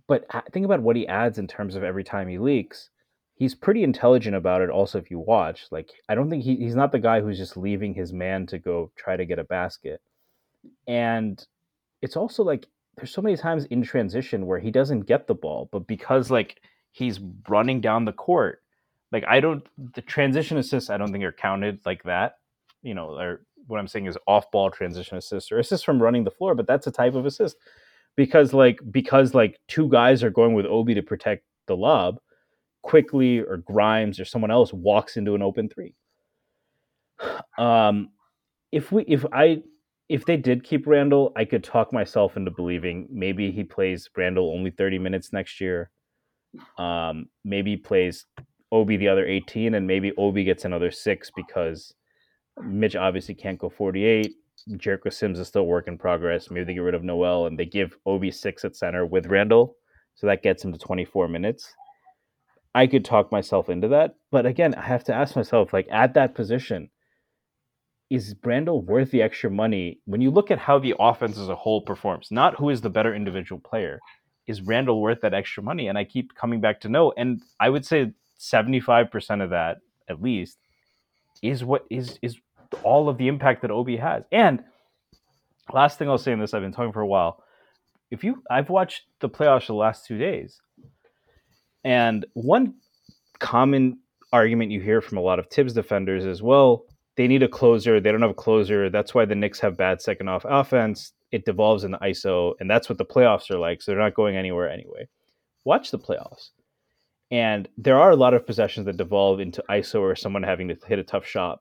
[0.07, 2.89] But think about what he adds in terms of every time he leaks.
[3.35, 4.69] He's pretty intelligent about it.
[4.69, 7.57] Also, if you watch, like I don't think he, he's not the guy who's just
[7.57, 10.01] leaving his man to go try to get a basket.
[10.87, 11.45] And
[12.01, 15.67] it's also like there's so many times in transition where he doesn't get the ball,
[15.71, 18.61] but because like he's running down the court,
[19.11, 22.37] like I don't the transition assists I don't think are counted like that.
[22.83, 26.23] You know, or what I'm saying is off ball transition assists or assists from running
[26.23, 27.57] the floor, but that's a type of assist
[28.15, 32.19] because like because like two guys are going with Obi to protect the lob,
[32.81, 35.95] Quickley or Grimes or someone else walks into an open three.
[37.57, 38.09] Um,
[38.73, 39.63] if we if I
[40.09, 44.51] if they did keep Randle, I could talk myself into believing maybe he plays Randle
[44.53, 45.89] only 30 minutes next year.
[46.77, 48.25] Um, maybe he plays
[48.71, 51.93] Obi the other 18, and maybe Obi gets another six because
[52.61, 54.33] Mitch obviously can't go 48.
[54.77, 56.49] Jericho Sims is still work in progress.
[56.49, 59.75] Maybe they get rid of Noel and they give Obi six at center with Randle,
[60.15, 61.73] so that gets him to 24 minutes.
[62.73, 66.13] I could talk myself into that, but again, I have to ask myself, like at
[66.15, 66.89] that position,
[68.09, 69.99] is Randle worth the extra money?
[70.05, 72.89] When you look at how the offense as a whole performs, not who is the
[72.89, 73.99] better individual player,
[74.47, 75.87] is Randle worth that extra money?
[75.87, 77.13] And I keep coming back to no.
[77.17, 80.59] And I would say 75% of that, at least,
[81.41, 82.37] is what is is
[82.83, 84.23] all of the impact that Obi has.
[84.31, 84.63] And
[85.73, 87.43] last thing I'll say in this, I've been talking for a while.
[88.11, 90.61] If you, I've watched the playoffs the last two days,
[91.83, 92.75] and one
[93.39, 93.99] common
[94.31, 96.85] argument you hear from a lot of Thibs defenders is, well,
[97.15, 97.99] they need a closer.
[97.99, 98.89] They don't have a closer.
[98.89, 101.13] That's why the Knicks have bad second off offense.
[101.31, 103.81] It devolves in the ISO, and that's what the playoffs are like.
[103.81, 105.07] So they're not going anywhere anyway.
[105.63, 106.49] Watch the playoffs.
[107.31, 110.77] And there are a lot of possessions that devolve into ISO or someone having to
[110.87, 111.59] hit a tough shot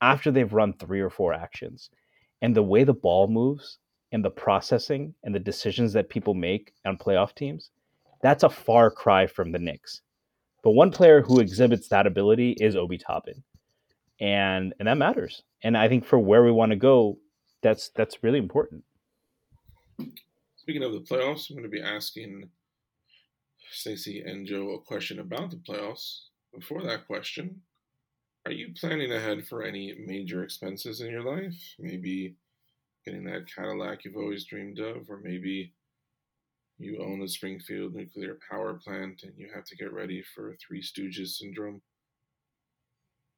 [0.00, 1.90] after they've run three or four actions.
[2.42, 3.78] And the way the ball moves
[4.12, 7.70] and the processing and the decisions that people make on playoff teams,
[8.22, 10.02] that's a far cry from the Knicks.
[10.62, 13.42] But one player who exhibits that ability is Obi Toppin.
[14.20, 15.42] And and that matters.
[15.62, 17.18] And I think for where we want to go,
[17.62, 18.84] that's that's really important.
[20.56, 22.50] Speaking of the playoffs, I'm going to be asking
[23.70, 26.26] Stacey and Joe a question about the playoffs.
[26.54, 27.62] Before that question,
[28.46, 31.74] are you planning ahead for any major expenses in your life?
[31.78, 32.36] Maybe
[33.04, 35.74] getting that Cadillac you've always dreamed of, or maybe
[36.78, 40.82] you own a Springfield nuclear power plant and you have to get ready for Three
[40.82, 41.82] Stooges syndrome.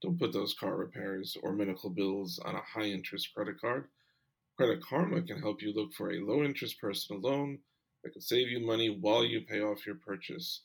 [0.02, 3.88] Don't put those car repairs or medical bills on a high interest credit card.
[4.56, 7.58] Credit Karma can help you look for a low interest personal loan
[8.04, 10.62] that can save you money while you pay off your purchase.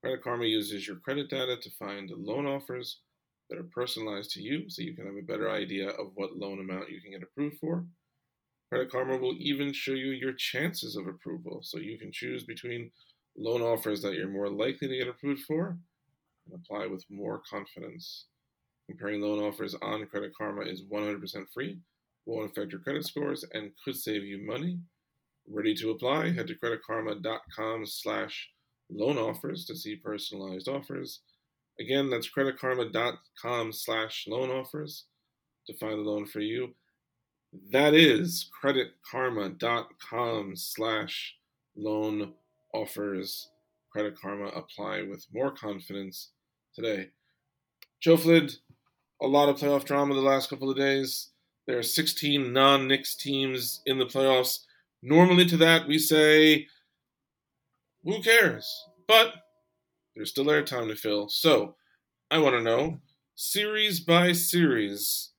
[0.00, 2.98] Credit Karma uses your credit data to find loan offers
[3.52, 6.58] that are personalized to you so you can have a better idea of what loan
[6.58, 7.84] amount you can get approved for.
[8.70, 12.90] Credit Karma will even show you your chances of approval so you can choose between
[13.36, 15.76] loan offers that you're more likely to get approved for
[16.46, 18.24] and apply with more confidence.
[18.88, 21.78] Comparing loan offers on Credit Karma is 100% free,
[22.24, 24.78] won't affect your credit scores, and could save you money.
[25.46, 26.30] Ready to apply?
[26.30, 28.48] Head to creditkarma.com slash
[28.90, 31.20] loan offers to see personalized offers
[31.80, 35.06] Again, that's creditkarma.com slash loan offers
[35.66, 36.74] to find a loan for you.
[37.70, 41.34] That is creditkarma.com slash
[41.76, 42.34] loan
[42.72, 43.48] offers.
[43.92, 46.30] Credit Karma apply with more confidence
[46.74, 47.10] today.
[48.00, 48.54] Joe Flid,
[49.20, 51.28] a lot of playoff drama the last couple of days.
[51.66, 54.60] There are 16 non Knicks teams in the playoffs.
[55.02, 56.66] Normally, to that, we say,
[58.02, 58.86] who cares?
[59.06, 59.34] But
[60.14, 61.28] there's still airtime to fill.
[61.28, 61.76] So,
[62.30, 63.00] I want to know,
[63.34, 65.30] series by series,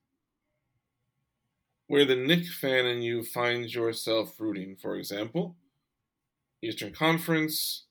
[1.88, 4.76] where the Knick fan in you finds yourself rooting.
[4.82, 5.56] For example,
[6.62, 7.86] Eastern Conference,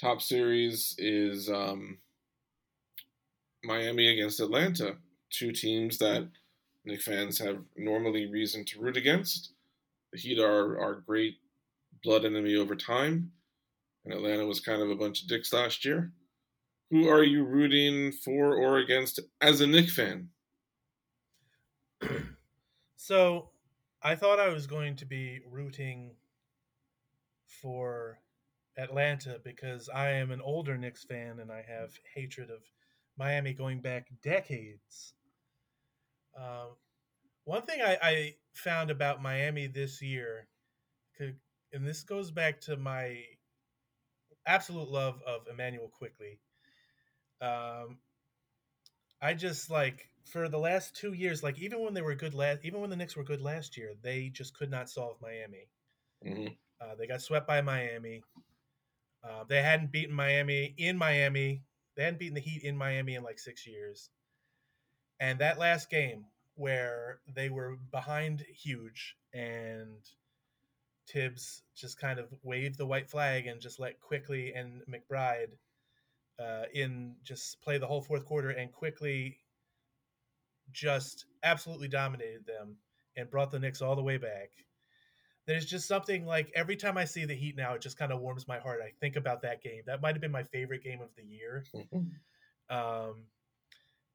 [0.00, 1.98] top series is um,
[3.62, 4.96] Miami against Atlanta,
[5.30, 6.28] two teams that
[6.84, 9.52] Knick fans have normally reason to root against.
[10.12, 11.36] the Heat are our great
[12.02, 13.32] blood enemy over time,
[14.04, 16.12] and Atlanta was kind of a bunch of dicks last year.
[16.90, 20.28] Who are you rooting for or against as a Knick fan?
[22.96, 23.50] so,
[24.02, 26.12] I thought I was going to be rooting
[27.46, 28.18] for
[28.78, 32.62] Atlanta because I am an older Knicks fan and I have hatred of
[33.18, 35.12] Miami going back decades.
[36.36, 36.76] Um,
[37.44, 40.48] one thing I, I, found about Miami this year,
[41.18, 43.22] and this goes back to my
[44.46, 46.38] absolute love of Immanuel Quickley.
[47.40, 47.98] Um,
[49.22, 52.60] I just like for the last two years, like even when they were good last,
[52.62, 55.68] even when the Knicks were good last year, they just could not solve Miami.
[56.24, 56.54] Mm-hmm.
[56.80, 58.22] Uh, they got swept by Miami.
[59.22, 61.62] Uh, they hadn't beaten Miami in Miami.
[61.96, 64.08] They hadn't beaten the Heat in Miami in like six years.
[65.18, 66.24] And that last game
[66.54, 69.98] where they were behind huge and
[71.12, 75.52] Thibs just kind of waved the white flag and just let Quickley and McBride
[76.38, 79.38] uh, in just play the whole fourth quarter and Quickley
[80.72, 82.76] just absolutely dominated them
[83.16, 84.50] and brought the Knicks all the way back
[85.46, 88.20] there's just something like every time I see the Heat now, it just kind of
[88.20, 88.80] warms my heart.
[88.84, 89.82] I think about that game.
[89.86, 91.64] That might have been my favorite game of the year.
[92.70, 93.24] Um,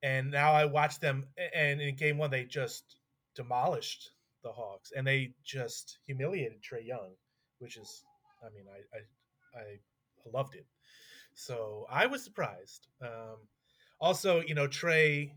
[0.02, 2.96] and now I watch them, and in game one, they just
[3.36, 4.12] demolished
[4.46, 7.12] the Hawks, and they just humiliated Trae Young,
[7.60, 8.04] which is,
[8.42, 8.98] I mean, I
[9.58, 9.80] I, I
[10.32, 10.68] loved it.
[11.34, 12.88] So I was surprised.
[13.02, 13.38] Um,
[14.00, 15.32] also, you know, Trae,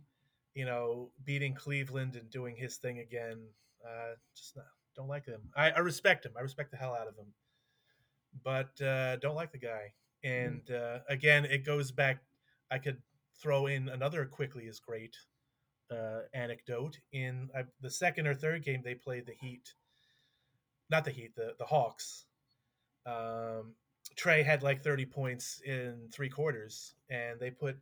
[0.55, 3.39] you know, beating Cleveland and doing his thing again.
[3.85, 5.41] Uh, just not, don't like him.
[5.57, 6.33] I, I respect him.
[6.37, 7.33] I respect the hell out of him,
[8.45, 9.93] but uh, don't like the guy.
[10.23, 12.19] And uh, again, it goes back.
[12.71, 12.99] I could
[13.41, 15.17] throw in another Quickley is great
[15.91, 16.99] uh, anecdote.
[17.13, 19.75] In uh, the second or third game they played the Heat,
[20.91, 22.25] not the Heat, the the Hawks.
[23.07, 23.75] Um,
[24.17, 27.77] Trae had like 30 points in three quarters, and they put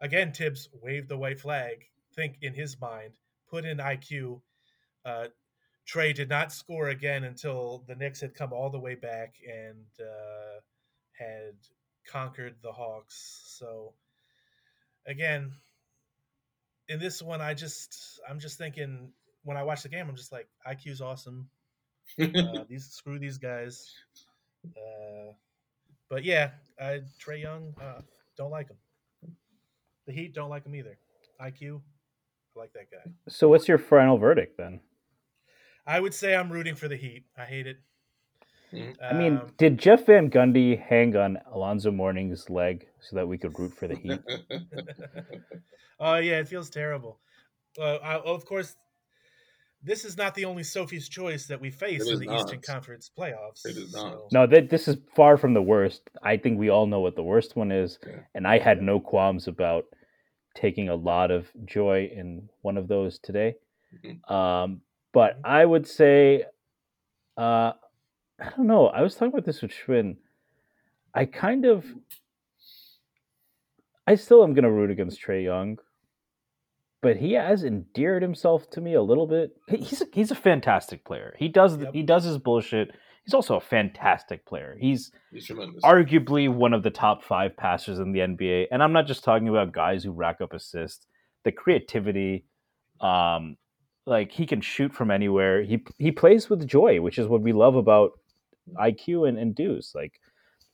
[0.00, 1.86] again Thibs waved the white flag.
[2.14, 3.12] Think in his mind,
[3.48, 4.40] put in IQ.
[5.04, 5.26] Uh,
[5.86, 9.86] Trae did not score again until the Knicks had come all the way back and
[10.00, 10.60] uh,
[11.12, 11.54] had
[12.06, 13.42] conquered the Hawks.
[13.58, 13.94] So
[15.06, 15.52] again,
[16.90, 19.12] in this one, I just I'm just thinking
[19.44, 21.48] when I watch the game, I'm just like IQ's awesome.
[22.20, 23.94] Uh, these screw these guys.
[24.66, 25.32] Uh,
[26.10, 28.00] but yeah, I, Trae Young uh,
[28.36, 28.76] don't like him.
[30.06, 30.98] The Heat don't like him either.
[31.40, 31.80] IQ,
[32.56, 33.10] I like that guy.
[33.28, 34.80] So what's your final verdict then?
[35.86, 37.24] I would say I'm rooting for the Heat.
[37.38, 37.78] I hate it.
[38.72, 39.04] Mm-hmm.
[39.04, 43.36] I mean, um, did Jeff Van Gundy hang on Alonzo Mourning's leg so that we
[43.36, 44.20] could root for the Heat?
[45.98, 47.18] oh yeah, it feels terrible.
[47.78, 48.76] Uh, I, of course,
[49.82, 52.40] this is not the only Sophie's choice that we face in the not.
[52.40, 53.64] Eastern Conference playoffs.
[53.64, 54.32] It is not.
[54.32, 56.02] No, that this is far from the worst.
[56.22, 58.20] I think we all know what the worst one is, yeah.
[58.34, 59.84] and I had no qualms about
[60.54, 63.54] taking a lot of joy in one of those today.
[64.04, 64.32] Mm-hmm.
[64.32, 65.46] Um, but mm-hmm.
[65.46, 66.44] I would say,
[67.36, 67.72] uh,
[68.40, 68.86] I don't know.
[68.86, 70.16] I was talking about this with Schwinn.
[71.14, 71.84] I kind of,
[74.06, 75.78] I still am going to root against Trae Young,
[77.02, 79.56] but he has endeared himself to me a little bit.
[79.68, 81.34] He's a, he's a fantastic player.
[81.38, 81.92] He does yep.
[81.92, 82.92] he does his bullshit.
[83.24, 84.76] He's also a fantastic player.
[84.80, 85.48] He's, he's
[85.84, 89.48] arguably one of the top five passers in the NBA, and I'm not just talking
[89.48, 91.06] about guys who rack up assists.
[91.44, 92.44] The creativity,
[93.00, 93.56] um,
[94.06, 95.62] like he can shoot from anywhere.
[95.62, 98.12] He he plays with joy, which is what we love about
[98.74, 99.94] IQ and, and Deuce.
[99.94, 100.20] Like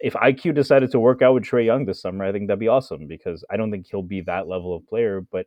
[0.01, 2.68] if IQ decided to work out with Trae Young this summer, I think that'd be
[2.68, 5.47] awesome because I don't think he'll be that level of player, but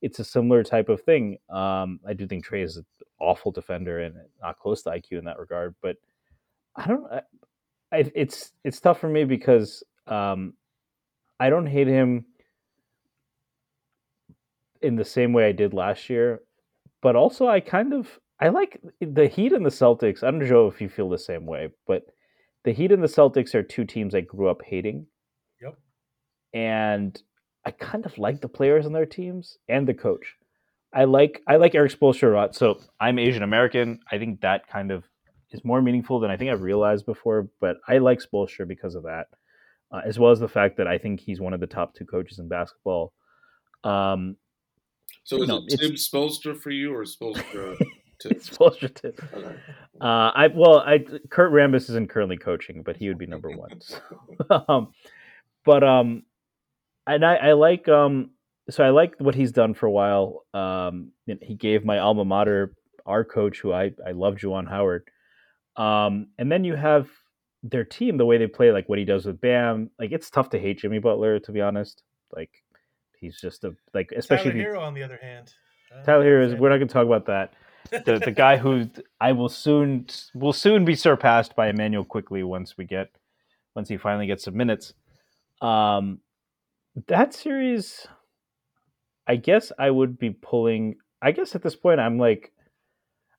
[0.00, 1.38] it's a similar type of thing.
[1.50, 2.86] Um, I do think Trae is an
[3.20, 5.96] awful defender and not close to IQ in that regard, but
[6.74, 7.04] I don't.
[7.12, 7.20] I,
[7.92, 10.54] I, it's it's tough for me because um,
[11.38, 12.24] I don't hate him
[14.80, 16.40] in the same way I did last year
[17.02, 20.24] but also I kind of I like the Heat and the Celtics.
[20.24, 22.06] I don't know if you feel the same way, but
[22.64, 25.06] the Heat and the Celtics are two teams I grew up hating.
[25.62, 25.78] Yep.
[26.52, 27.22] And
[27.64, 30.34] I kind of like the players on their teams and the coach.
[30.92, 32.56] I like I like Erik Spoelstra a lot.
[32.56, 34.00] So I'm Asian American.
[34.10, 35.04] I think that kind of
[35.52, 37.48] is more meaningful than I think I've realized before.
[37.60, 39.28] But I like Spoelstra because of that,
[39.92, 42.06] uh, as well as the fact that I think he's one of the top two
[42.06, 43.12] coaches in basketball.
[43.84, 44.36] Um,
[45.22, 47.80] so is no, it Tim Spoelstra for you or Spoelstra?
[48.26, 49.12] It's Spoelstra Tim.
[49.32, 49.56] Okay.
[50.00, 50.98] Uh, I well, I
[51.30, 53.80] Kurt Rambis isn't currently coaching, but he would be number one.
[53.80, 53.98] So.
[54.68, 54.92] um,
[55.64, 56.22] but um,
[57.06, 58.30] and I, I like um,
[58.70, 60.44] so I like what he's done for a while.
[60.54, 62.74] Um, he gave my alma mater,
[63.06, 65.08] our coach, who I I love, Juwan Howard.
[65.76, 67.08] Um, and then you have
[67.62, 69.90] their team, the way they play, like what he does with Bam.
[69.98, 72.02] Like it's tough to hate Jimmy Butler, to be honest.
[72.34, 72.50] Like
[73.18, 75.52] he's just a like, especially Tyler if you- Herro, on the other hand.
[76.04, 76.54] Tyler Herro is.
[76.54, 77.52] We're not going to talk about that.
[77.90, 78.88] The the guy who
[79.20, 83.10] I will soon will soon be surpassed by Immanuel Quickley once we get
[83.74, 84.94] once he finally gets some minutes.
[85.60, 86.20] Um,
[87.08, 88.06] that series,
[89.26, 90.96] I guess I would be pulling.
[91.20, 92.52] I guess at this point I'm like,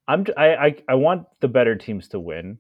[0.07, 2.59] I'm I I, I want the better teams to win,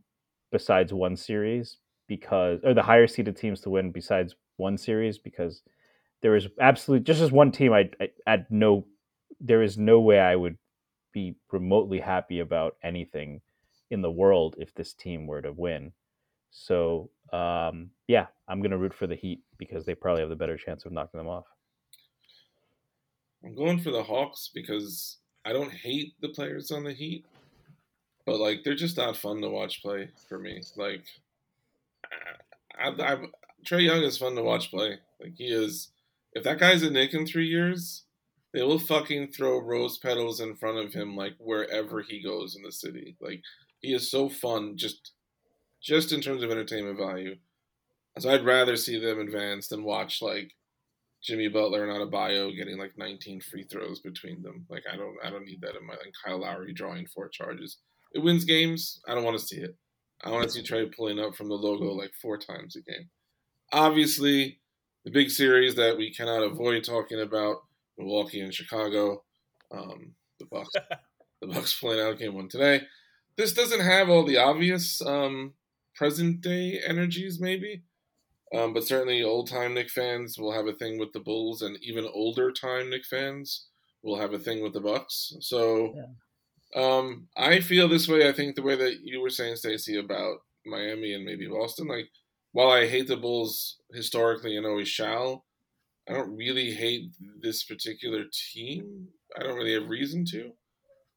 [0.51, 1.77] besides one series
[2.07, 5.63] because or the higher seeded teams to win besides one series because
[6.21, 8.85] there is absolutely just as one team I, I at no
[9.39, 10.57] there is no way I would
[11.13, 13.41] be remotely happy about anything
[13.91, 15.91] in the world if this team were to win.
[16.51, 20.57] So um, yeah, I'm gonna root for the Heat because they probably have the better
[20.57, 21.45] chance of knocking them off.
[23.43, 27.25] I'm going for the Hawks because I don't hate the players on the Heat,
[28.25, 30.61] but like they're just not fun to watch play for me.
[30.77, 31.03] Like,
[32.79, 33.17] I, I, I,
[33.65, 34.99] Trae Young is fun to watch play.
[35.19, 35.89] Like he is.
[36.35, 38.05] If that guy's a Knick in three years,
[38.53, 42.61] they will fucking throw rose petals in front of him like wherever he goes in
[42.61, 43.17] the city.
[43.19, 43.41] Like
[43.79, 45.11] he is so fun, just
[45.81, 47.35] just in terms of entertainment value.
[48.19, 50.51] So I'd rather see them advance than watch like
[51.23, 54.65] Jimmy Butler and Adebayo getting like 19 free throws between them.
[54.69, 57.79] Like I don't I don't need that in my like Kyle Lowry drawing four charges.
[58.13, 59.01] It wins games.
[59.07, 59.75] I don't want to see it.
[60.23, 63.09] I want to see Trae pulling up from the logo like four times a game.
[63.71, 64.59] Obviously,
[65.03, 67.63] the big series that we cannot avoid talking about
[67.97, 69.23] Milwaukee and Chicago.
[69.71, 70.71] Um, the Bucks
[71.41, 72.81] the Bucks playing out game one today.
[73.37, 75.53] This doesn't have all the obvious um,
[75.95, 77.83] present day energies, maybe.
[78.53, 81.77] Um, but certainly, old time Knick fans will have a thing with the Bulls, and
[81.81, 83.67] even older time Knick fans
[84.03, 85.33] will have a thing with the Bucks.
[85.39, 85.95] So,
[86.75, 88.29] um, I feel this way.
[88.29, 91.87] I think the way that you were saying, Stacey, about Miami and maybe Boston.
[91.87, 92.09] Like,
[92.51, 95.45] while I hate the Bulls historically and always shall,
[96.07, 99.07] I don't really hate this particular team.
[99.37, 100.51] I don't really have reason to.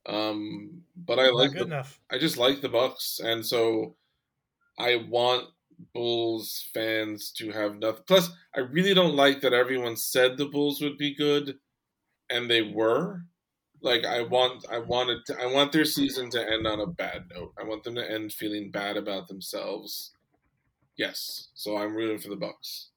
[0.08, 1.98] Um, but I like the, enough.
[2.10, 3.96] I just like the Bucks, and so
[4.78, 5.48] I want
[5.92, 8.04] Bulls fans to have nothing.
[8.06, 11.58] Plus, I really don't like that everyone said the Bulls would be good,
[12.30, 13.22] and they were.
[13.82, 17.24] Like I want, I wanted, to, I want their season to end on a bad
[17.34, 17.52] note.
[17.60, 20.12] I want them to end feeling bad about themselves.
[20.96, 22.90] Yes, so I'm rooting for the Bucks.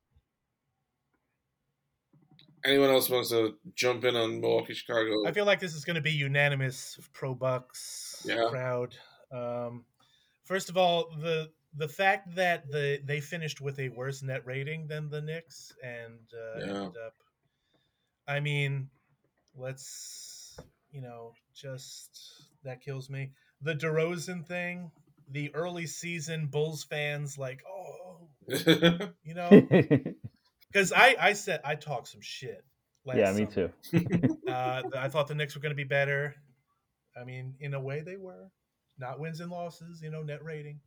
[2.65, 5.25] Anyone else wants to jump in on Milwaukee, Chicago?
[5.27, 8.47] I feel like this is going to be unanimous pro Bucks Yeah.
[8.49, 8.95] crowd.
[9.31, 9.85] Um,
[10.45, 14.87] first of all, the the fact that the they finished with a worse net rating
[14.87, 16.65] than the Knicks and uh, Yeah.
[16.65, 17.13] ended up.
[18.27, 18.89] I mean,
[19.55, 20.59] let's
[20.91, 23.31] you know just that kills me.
[23.61, 24.91] The DeRozan thing,
[25.29, 28.29] the early season Bulls fans like, oh,
[29.23, 29.67] you know,
[30.71, 32.63] because I I said I talked some shit.
[33.05, 33.71] Last yeah, me summer.
[33.91, 34.37] too.
[34.49, 36.33] Uh, I thought the Knicks were going to be better.
[37.15, 38.49] I mean, in a way, they were.
[38.97, 40.79] Not wins and losses, you know, net rating.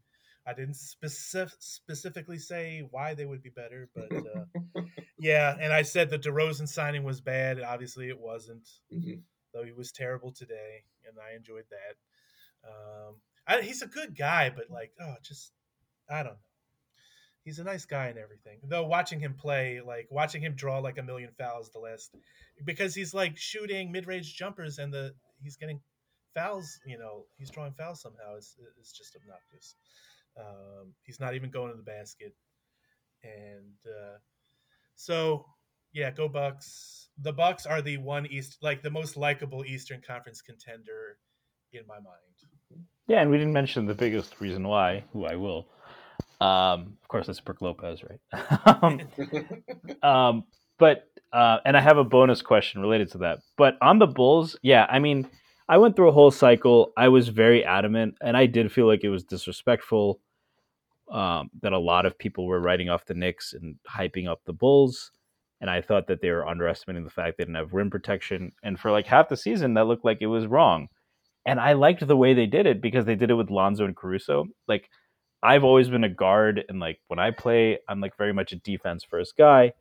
[0.47, 4.83] I didn't specific, specifically say why they would be better, but uh,
[5.19, 5.57] yeah.
[5.61, 7.61] And I said the DeRozan signing was bad.
[7.63, 9.23] Obviously, it wasn't, Mhm.
[9.55, 12.69] though he was terrible today, and I enjoyed that.
[12.69, 13.15] Um,
[13.47, 15.53] I, he's a good guy, but like, oh, just
[16.11, 16.39] I don't know.
[17.45, 18.59] He's a nice guy and everything.
[18.65, 22.15] Though watching him play, like watching him draw like a million fouls the last,
[22.65, 25.81] because he's like shooting mid-range jumpers and the he's getting
[26.35, 26.79] fouls.
[26.87, 28.37] You know, he's drawing fouls somehow.
[28.37, 29.75] It's it's just obnoxious.
[30.39, 32.35] Um, he's not even going to the basket,
[33.23, 34.19] and uh,
[34.95, 35.47] so
[35.93, 37.09] yeah, go Bucks.
[37.21, 41.19] The Bucks are the one East, like the most likable Eastern Conference contender
[41.73, 42.87] in my mind.
[43.09, 45.67] Yeah, and we didn't mention the biggest reason why, who I will.
[46.43, 48.83] Um, of course, it's Brooke Lopez, right?
[48.83, 49.01] um,
[50.03, 50.45] um,
[50.79, 53.39] but uh, and I have a bonus question related to that.
[53.57, 55.29] But on the Bulls, yeah, I mean,
[55.69, 56.93] I went through a whole cycle.
[56.97, 60.21] I was very adamant, and I did feel like it was disrespectful
[61.13, 64.53] um, that a lot of people were writing off the Knicks and hyping up the
[64.53, 65.13] Bulls.
[65.61, 68.51] And I thought that they were underestimating the fact they didn't have rim protection.
[68.65, 70.89] And for like half the season, that looked like it was wrong.
[71.47, 73.97] And I liked the way they did it because they did it with Lonzo and
[73.97, 74.47] Caruso.
[74.67, 74.89] Like,
[75.43, 78.57] I've always been a guard, and like when I play, I'm like very much a
[78.57, 79.73] defense first guy.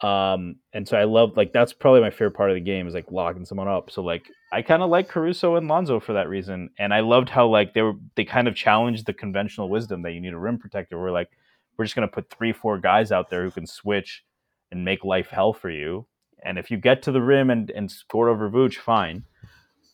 [0.00, 2.94] Um, and so I love like that's probably my favorite part of the game is
[2.94, 3.90] like locking someone up.
[3.90, 7.28] So like I kind of like Caruso and Lonzo for that reason, and I loved
[7.30, 10.38] how like they were they kind of challenged the conventional wisdom that you need a
[10.38, 10.98] rim protector.
[11.00, 11.30] We're like
[11.76, 14.24] we're just gonna put three four guys out there who can switch
[14.70, 16.06] and make life hell for you.
[16.44, 19.24] And if you get to the rim and and score over Vooch, fine.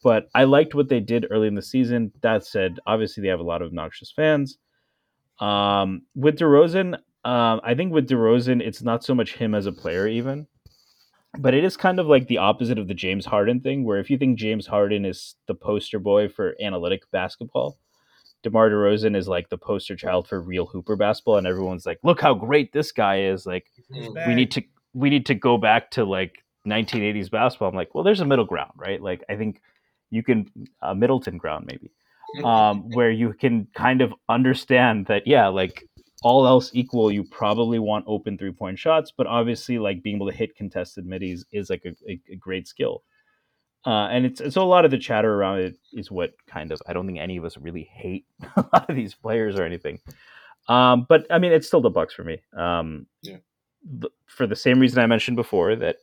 [0.03, 2.13] but I liked what they did early in the season.
[2.23, 4.59] That said, obviously they have a lot of obnoxious fans.
[5.41, 9.73] Um, with DeRozan, um, I think with DeRozan, it's not so much him as a
[9.73, 10.47] player, even,
[11.39, 14.11] but it is kind of like the opposite of the James Harden thing, where if
[14.11, 17.79] you think James Harden is the poster boy for analytic basketball,
[18.43, 22.21] DeMar DeRozan is like the poster child for real hooper basketball, and everyone's like, "Look
[22.21, 23.67] how great this guy is!" Like,
[24.27, 24.63] we need to
[24.95, 27.69] we need to go back to like 1980s basketball.
[27.69, 29.01] I'm like, well, there's a middle ground, right?
[29.01, 29.61] Like, I think
[30.11, 30.47] you can
[30.83, 31.91] a Middleton ground maybe,
[32.45, 35.85] um, where you can kind of understand that, yeah, like
[36.23, 40.31] all else equal, you probably want open three point shots, but obviously, like being able
[40.31, 43.03] to hit contested middies is like a, a, a great skill.
[43.87, 46.83] Uh, and it's so a lot of the chatter around it is what kind of
[46.87, 48.27] I don't think any of us really hate
[48.57, 50.01] a lot of these players or anything.
[50.69, 52.43] Um, but I mean, it's still the Bucks for me.
[52.57, 53.39] Um, Yeah.
[54.01, 55.97] th- for the same reason I mentioned before that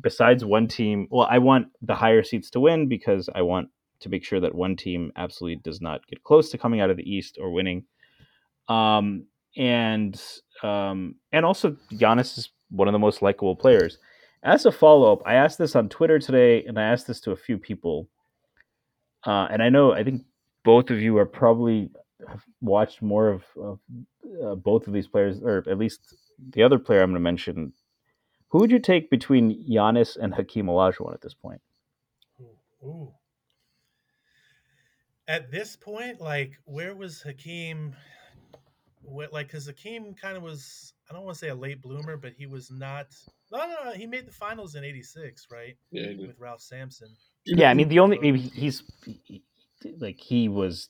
[0.00, 3.68] besides one team, well, I want the higher seats to win because I want
[4.00, 6.96] to make sure that one team absolutely does not get close to coming out of
[6.96, 7.84] the East or winning.
[8.68, 9.26] Um,
[9.56, 10.20] and
[10.62, 13.98] um, and also Giannis is one of the most likable players.
[14.42, 17.32] As a follow up, I asked this on Twitter today, and I asked this to
[17.32, 18.08] a few people.
[19.26, 20.22] Uh, and I know I think
[20.64, 21.90] both of you are probably
[22.28, 23.78] have watched more of, of
[24.42, 26.14] uh, both of these players, or at least
[26.52, 27.72] the other player I'm going to mention.
[28.48, 31.60] Who would you take between Giannis and Hakeem Olajuwon at this point?
[32.82, 33.12] Ooh.
[35.30, 37.94] At this point, like, where was Hakeem?
[39.02, 42.16] What, like, because Hakeem kind of was, I don't want to say a late bloomer,
[42.16, 43.06] but he was not.
[43.52, 45.76] No, no, no, he made the finals in '86, right?
[45.92, 46.14] Yeah.
[46.18, 47.14] With Ralph Sampson.
[47.46, 48.82] Yeah, I mean the only maybe he's
[49.98, 50.88] like he was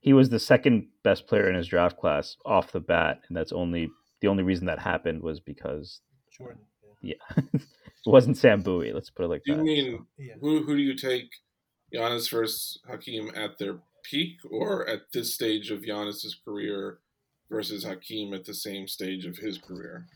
[0.00, 3.52] he was the second best player in his draft class off the bat, and that's
[3.52, 6.00] only the only reason that happened was because
[6.30, 6.62] Jordan.
[7.02, 7.14] Yeah.
[7.36, 7.62] yeah, it
[8.06, 8.92] wasn't Sam Bowie.
[8.92, 9.64] Let's put it like Do you that.
[9.64, 10.34] mean yeah.
[10.40, 11.28] who who do you take
[11.94, 16.98] Giannis versus Hakeem at their peak or at this stage of Giannis's career
[17.50, 20.06] versus Hakeem at the same stage of his career?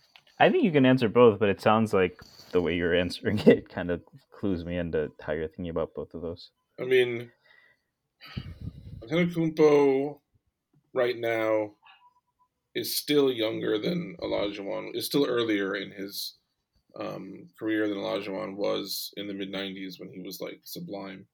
[0.40, 2.18] I think you can answer both, but it sounds like
[2.52, 4.02] the way you're answering it kind of
[4.32, 6.50] clues me into how you're thinking about both of those.
[6.80, 7.30] I mean,
[9.02, 10.18] Antetokounmpo
[10.94, 11.72] right now
[12.74, 14.94] is still younger than Olajuwon.
[14.94, 16.36] Is still earlier in his
[16.98, 21.26] um, career than Olajuwon was in the mid '90s when he was like sublime.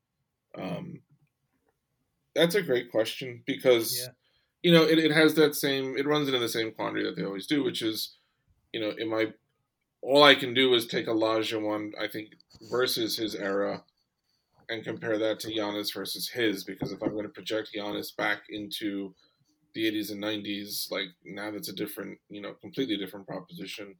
[0.58, 1.02] Um,
[2.34, 4.12] that's a great question because Yeah.
[4.62, 7.24] you know it, it has that same it runs into the same quandary that they
[7.24, 8.16] always do, which is
[8.72, 9.34] you know am I
[10.02, 12.30] all I can do is take Olajuwon I think
[12.70, 13.84] versus his era
[14.68, 18.42] and compare that to Giannis versus his because if I'm going to project Giannis back
[18.48, 19.14] into
[19.74, 23.96] the 80s and 90s, like now that's a different, you know, completely different proposition.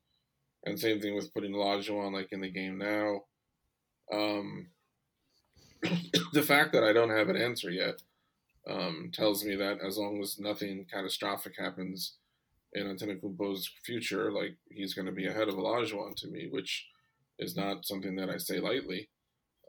[0.65, 3.23] And same thing with putting Olajuwon like in the game now.
[4.13, 4.69] Um,
[6.33, 8.03] the fact that I don't have an answer yet
[8.69, 12.15] um, tells me that as long as nothing catastrophic happens
[12.73, 16.87] in Antetokounmpo's future, like he's going to be ahead of Olajuwon to me, which
[17.39, 19.09] is not something that I say lightly.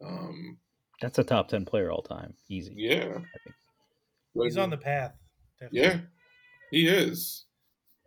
[0.03, 0.57] Um,
[1.01, 2.73] That's a top ten player all time, easy.
[2.77, 3.17] yeah,
[4.37, 4.43] I.
[4.43, 5.13] He's on the path.
[5.59, 5.81] Definitely.
[5.81, 5.99] Yeah,
[6.71, 7.45] he is.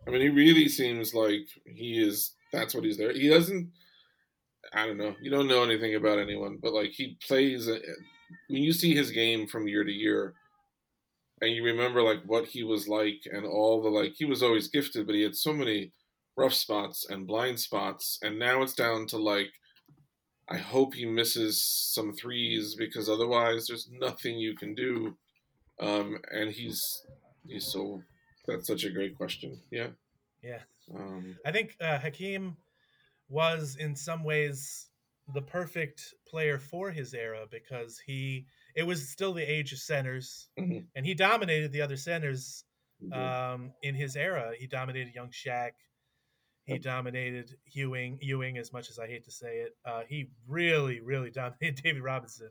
[0.07, 2.33] I mean, he really seems like he is.
[2.51, 3.13] That's what he's there.
[3.13, 3.71] He doesn't.
[4.73, 5.15] I don't know.
[5.21, 7.67] You don't know anything about anyone, but like he plays.
[7.67, 7.79] a-
[8.47, 10.33] When you see his game from year to year,
[11.41, 14.67] and you remember like what he was like, and all the like, he was always
[14.67, 15.91] gifted, but he had so many
[16.37, 19.49] rough spots and blind spots, and now it's down to like.
[20.51, 25.15] I hope he misses some threes because otherwise, there's nothing you can do.
[25.79, 27.03] Um, and he's
[27.47, 28.01] he's so
[28.47, 29.59] that's such a great question.
[29.71, 29.89] Yeah.
[30.41, 30.61] Yeah.
[30.95, 32.57] Um, I think uh, Hakeem
[33.29, 34.89] was in some ways
[35.33, 40.49] the perfect player for his era because he it was still the age of centers
[40.57, 40.87] Mhm.
[40.95, 42.65] and he dominated the other centers
[43.13, 44.53] uh, um, in his era.
[44.57, 45.71] He dominated young Shaq.
[46.65, 48.19] He dominated Ewing.
[48.21, 52.03] Ewing, as much as I hate to say it, uh, he really, really dominated David
[52.03, 52.49] Robinson,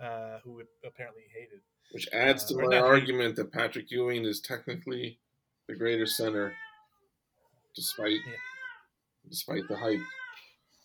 [0.00, 1.60] uh, who apparently hated.
[1.92, 5.18] which adds to uh, my argument that Patrick Ewing is technically
[5.68, 6.54] the greater center,
[7.74, 8.32] despite Yeah.
[9.28, 10.00] Despite the hype.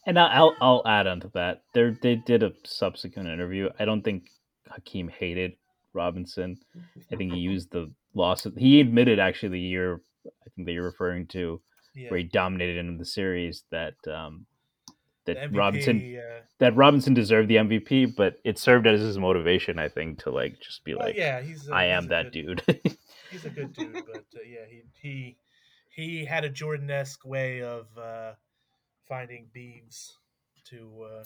[0.05, 1.63] And I- I'll I'll add on to that.
[1.73, 3.69] There they did a subsequent interview.
[3.79, 4.29] I don't think
[4.69, 5.53] Hakeem hated
[5.93, 6.57] Robinson.
[7.11, 8.45] I think he used the loss.
[8.45, 11.61] Of, he admitted actually the year I think that you're referring to
[11.95, 14.45] Yeah, where he dominated in the series that um,
[15.25, 19.77] that MVP, Robinson uh, that Robinson deserved the MVP, but it served as his motivation.
[19.77, 21.67] I think to like just be oh, like, yeah, he's.
[21.67, 22.93] a- I he's am that good- dude.
[23.31, 25.37] he's a good dude, but uh, yeah, he he
[25.97, 28.33] he had a Jordan-esque way of uh,
[29.09, 30.15] finding beads
[30.65, 31.23] to uh,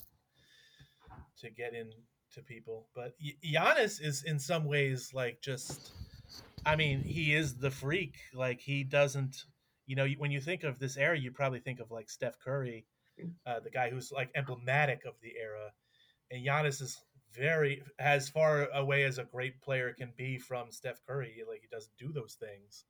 [1.40, 1.92] to get in
[2.34, 2.88] to people.
[2.96, 3.14] But
[3.44, 5.92] Giannis is in some ways like just,
[6.66, 8.16] I mean, he is the freak.
[8.34, 9.44] Like he doesn't,
[9.88, 12.86] you know, when you think of this era, you probably think of like Steph Curry,
[13.46, 15.74] uh, the guy who's like emblematic of the era,
[16.32, 16.98] and Giannis is
[17.34, 21.44] very as far away as a great player can be from Steph Curry.
[21.46, 22.86] Like he doesn't do those things.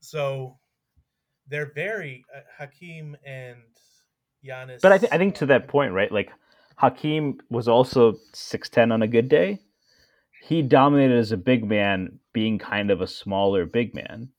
[0.00, 0.58] So
[1.50, 3.58] they're very uh, Hakeem and
[4.44, 4.80] Giannis.
[4.80, 6.10] But I, th- I think to that point, right?
[6.10, 6.30] Like
[6.76, 9.58] Hakeem was also six ten on a good day.
[10.42, 14.30] He dominated as a big man, being kind of a smaller big man,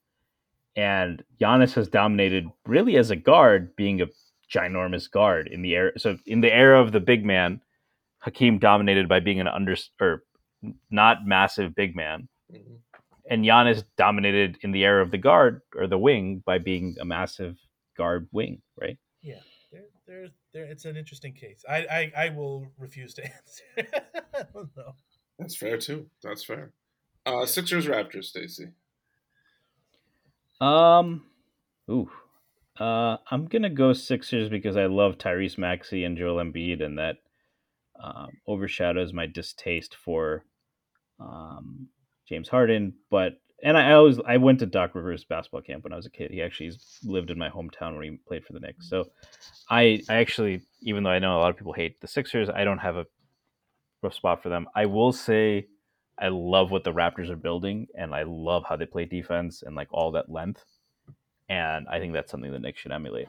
[0.76, 4.07] and Giannis has dominated really as a guard, being a
[4.51, 5.91] ginormous guard in the era.
[5.97, 7.62] So in the era of the big man,
[8.20, 10.24] Hakeem dominated by being an under or
[10.89, 12.80] not massive big man, Mhm.
[13.32, 17.05] And Giannis dominated in the era of the guard or the wing by being a
[17.05, 17.57] massive
[17.97, 18.97] guard wing, right?
[19.71, 20.65] There, there, there.
[20.65, 21.63] It's an interesting case.
[21.67, 23.23] I, I, I will refuse to
[23.77, 24.03] answer.
[24.36, 24.95] I don't know.
[25.39, 26.07] That's fair too.
[26.21, 26.73] That's fair.
[27.25, 28.67] Uh, Sixers Raptors, Stacey.
[30.59, 31.23] Um,
[31.89, 32.09] ooh,
[32.79, 37.17] uh, I'm gonna go Sixers because I love Tyrese Maxey and Joel Embiid, and that
[37.99, 40.43] um, overshadows my distaste for
[41.19, 41.88] um,
[42.32, 42.93] James Harden.
[43.11, 46.09] But and I, always I went to Doc Rivers basketball camp when I was a
[46.09, 46.32] kid.
[46.32, 46.71] He actually
[47.03, 48.89] lived in my hometown when he played for the Knicks.
[48.89, 49.05] So
[49.69, 52.63] I I actually, even though I know a lot of people hate the Sixers, I
[52.63, 53.05] don't have a
[54.01, 54.67] rough spot for them.
[54.75, 55.67] I will say.
[56.19, 59.75] I love what the Raptors are building, and I love how they play defense and
[59.75, 60.63] like all that length.
[61.49, 63.27] And I think that's something the Knicks should emulate.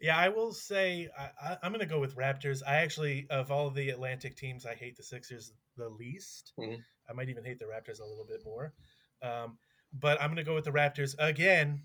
[0.00, 2.62] Yeah, I will say I, I, I'm going to go with Raptors.
[2.66, 6.52] I actually, of all the Atlantic teams, I hate the Sixers the least.
[6.58, 6.82] Mhm.
[7.08, 8.72] I might even hate the Raptors a little bit more.
[9.22, 9.58] Um,
[9.92, 11.82] but I'm going to go with the Raptors again.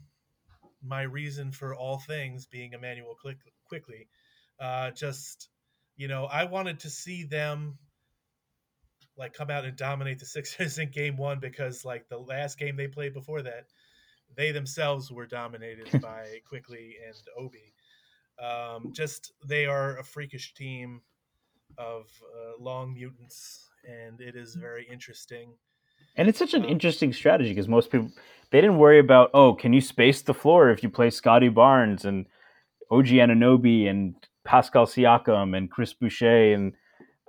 [0.82, 3.38] My reason for all things being Immanuel Quick,
[3.68, 4.08] Quickley,
[4.60, 5.50] uh, just
[5.98, 7.78] you know, I wanted to see them
[9.18, 12.76] like come out and dominate the Sixers in Game One because like the last game
[12.76, 13.66] they played before that,
[14.36, 17.74] they themselves were dominated by Quickley and Obi.
[18.42, 21.02] Um, just they are a freakish team
[21.78, 25.54] of uh, long mutants, and it is very interesting.
[26.18, 28.10] And it's such an Um, interesting strategy because most people
[28.52, 32.06] they didn't worry about oh can you space the floor if you play Scottie Barnes
[32.06, 32.26] and
[32.92, 36.74] OG Anunoby and Pascal Siakam and Chris Boucher and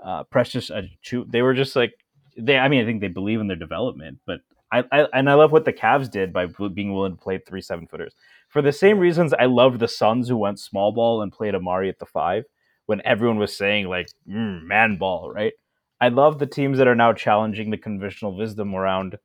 [0.05, 1.31] uh, Precious Achiuwa.
[1.31, 1.95] They were just like
[2.37, 2.59] they.
[2.59, 4.41] I mean, I think they believe in their development, but
[4.71, 7.63] I, I and I love what the Cavs did by being willing to play three
[7.63, 8.15] seven footers
[8.57, 9.35] for the same reasons.
[9.35, 12.45] I loved the Suns who went small ball and played Amar'e at the five
[12.87, 15.53] when everyone was saying like mm, man ball, right?
[16.01, 19.19] I love the teams that are now challenging the conventional wisdom around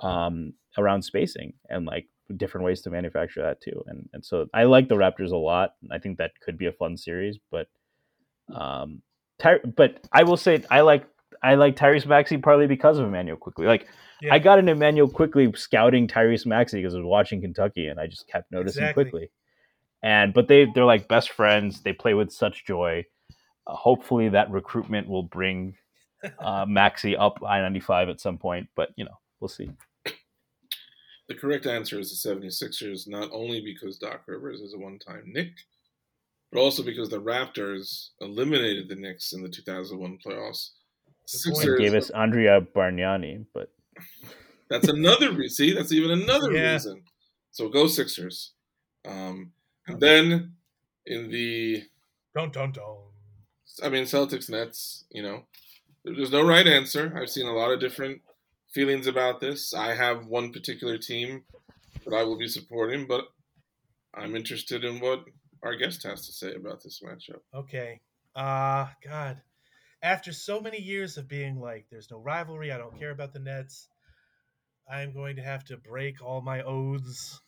[0.00, 2.08] um around spacing and like
[2.38, 3.84] different ways to manufacture that too.
[3.86, 5.74] And and so I like the Raptors a lot.
[5.92, 7.66] I think that could be a fun series, but
[8.50, 9.02] um
[9.38, 11.06] Ty- but I will say I like
[11.44, 13.66] I like Tyrese Maxey partly because of Immanuel Quickley.
[13.66, 13.86] Like
[14.22, 14.34] Yeah.
[14.34, 18.06] I got an Immanuel Quickley scouting Tyrese Maxey because I was watching Kentucky and I
[18.06, 19.04] just kept noticing Exactly.
[19.04, 19.30] Quickley.
[20.02, 21.82] And but they they're like best friends.
[21.82, 23.04] They play with such joy.
[23.66, 25.74] Uh, hopefully that recruitment will bring
[26.38, 28.68] uh, Maxey up I ninety five at some point.
[28.74, 29.70] But you know we'll see.
[31.26, 35.22] The correct answer is the 76ers, not only because Doc Rivers is a one time
[35.26, 35.52] Knick,
[36.52, 40.68] but also because the Raptors eliminated the Knicks in the 2001 playoffs.
[41.26, 41.46] Good.
[41.46, 43.72] And Sixers, gave us Andrea Bargnani, but
[44.68, 45.54] that's another reason.
[45.54, 46.72] See, that's even another Yeah.
[46.74, 47.02] reason.
[47.50, 48.52] So go Sixers.
[49.06, 49.52] Um,
[49.86, 50.54] and then
[51.06, 51.84] in the,
[52.34, 53.00] Don't don't don't.
[53.82, 55.44] I mean, Celtics Nets, you know,
[56.04, 57.12] there's no right answer.
[57.16, 58.20] I've seen a lot of different
[58.72, 59.72] feelings about this.
[59.74, 61.44] I have one particular team
[62.04, 63.24] that I will be supporting, but
[64.14, 65.24] I'm interested in what
[65.62, 67.40] our guest has to say about this matchup.
[67.54, 68.00] Okay.
[68.34, 69.40] Uh God.
[70.04, 73.38] After so many years of being like, there's no rivalry, I don't care about the
[73.40, 73.88] Nets,
[74.88, 77.40] I'm going to have to break all my oaths.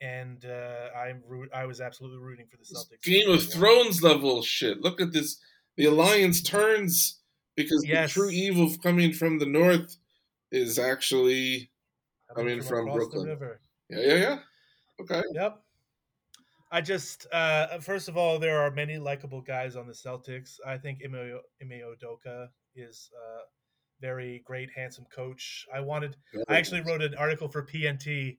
[0.00, 1.50] And uh, I'm root.
[1.54, 3.02] I was absolutely rooting for the This Celtics.
[3.02, 4.80] Game of Thrones level shit.
[4.80, 5.38] Look at this.
[5.76, 7.20] The alliance turns
[7.56, 8.14] because Yes.
[8.14, 9.96] the true evil coming from the north
[10.52, 11.70] is actually
[12.34, 13.26] Coming I mean, from across Brooklyn.
[13.28, 13.60] river.
[13.90, 14.38] yeah yeah yeah.
[15.00, 15.22] Okay.
[15.32, 15.60] Yep.
[16.74, 20.56] I just, uh, first of all, there are many likable guys on the Celtics.
[20.66, 23.42] I think Ime Ime Udoka is a
[24.00, 25.66] very great, handsome coach.
[25.72, 26.16] I wanted,
[26.48, 28.38] I actually wrote an article for PNT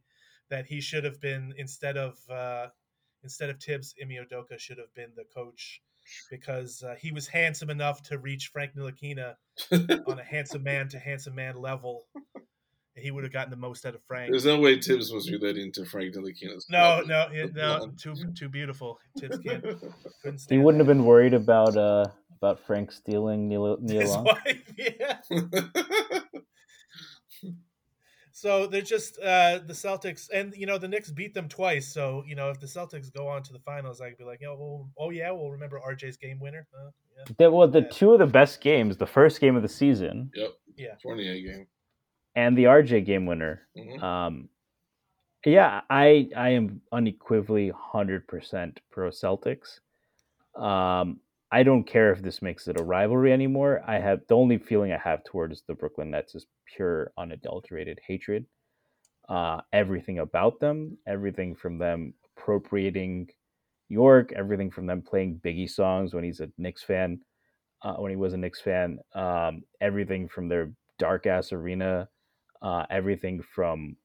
[0.50, 2.68] that he should have been instead of uh,
[3.24, 5.80] instead of Thibs, Ime Udoka should have been the coach
[6.30, 9.36] because uh, he was handsome enough to reach Frank Ntilikina
[10.08, 12.04] on a handsome man to handsome man level.
[12.96, 14.32] And he would have gotten the most out of Frank.
[14.32, 16.66] There's no way Thibs was relating to Frank Ntilikina's.
[16.70, 19.00] No, no, no, too too beautiful.
[19.20, 19.64] Thibs can't
[20.24, 22.06] couldn't he wouldn't have been worried about uh,
[22.42, 24.24] about Frank stealing Neil Neil His Long?
[24.26, 25.18] wife, yeah.
[28.32, 31.88] So they're just uh, the Celtics, and you know the Knicks beat them twice.
[31.94, 34.42] So you know if the Celtics go on to the finals, I could be like,
[34.48, 36.68] oh, well, oh yeah, we'll remember RJ's game winner.
[36.78, 37.34] Uh, yeah.
[37.38, 37.88] They, well, the Yeah.
[37.92, 40.50] two of the best games, the first game of the season yep.
[40.78, 40.96] Yeah.
[41.02, 41.68] 28 game.
[42.36, 43.68] And the RJ game winner.
[43.78, 44.02] Mhm.
[44.02, 44.50] Um,
[45.46, 49.80] yeah, I I am unequivocally hundred percent pro Celtics.
[50.56, 51.22] Um,
[51.52, 53.82] I don't care if this makes it a rivalry anymore.
[53.88, 58.46] I have the only feeling I have towards the Brooklyn Nets is pure, unadulterated hatred.
[59.30, 63.30] Uh, everything about them, everything from them appropriating
[63.90, 67.22] York, everything from them playing Biggie songs when he's a Knicks fan,
[67.84, 72.10] uh, when he was a Knicks fan, um, everything from their dark ass arena,
[72.66, 73.96] uh, everything from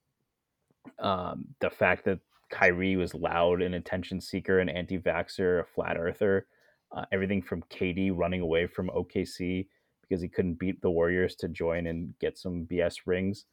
[0.98, 2.18] um, the fact that
[2.50, 6.46] Kyrie was loud, an attention seeker, an anti vaxxer, a flat earther,
[6.94, 9.66] uh, everything from KD running away from OKC
[10.02, 13.46] because he couldn't beat the Warriors to join and get some BS rings.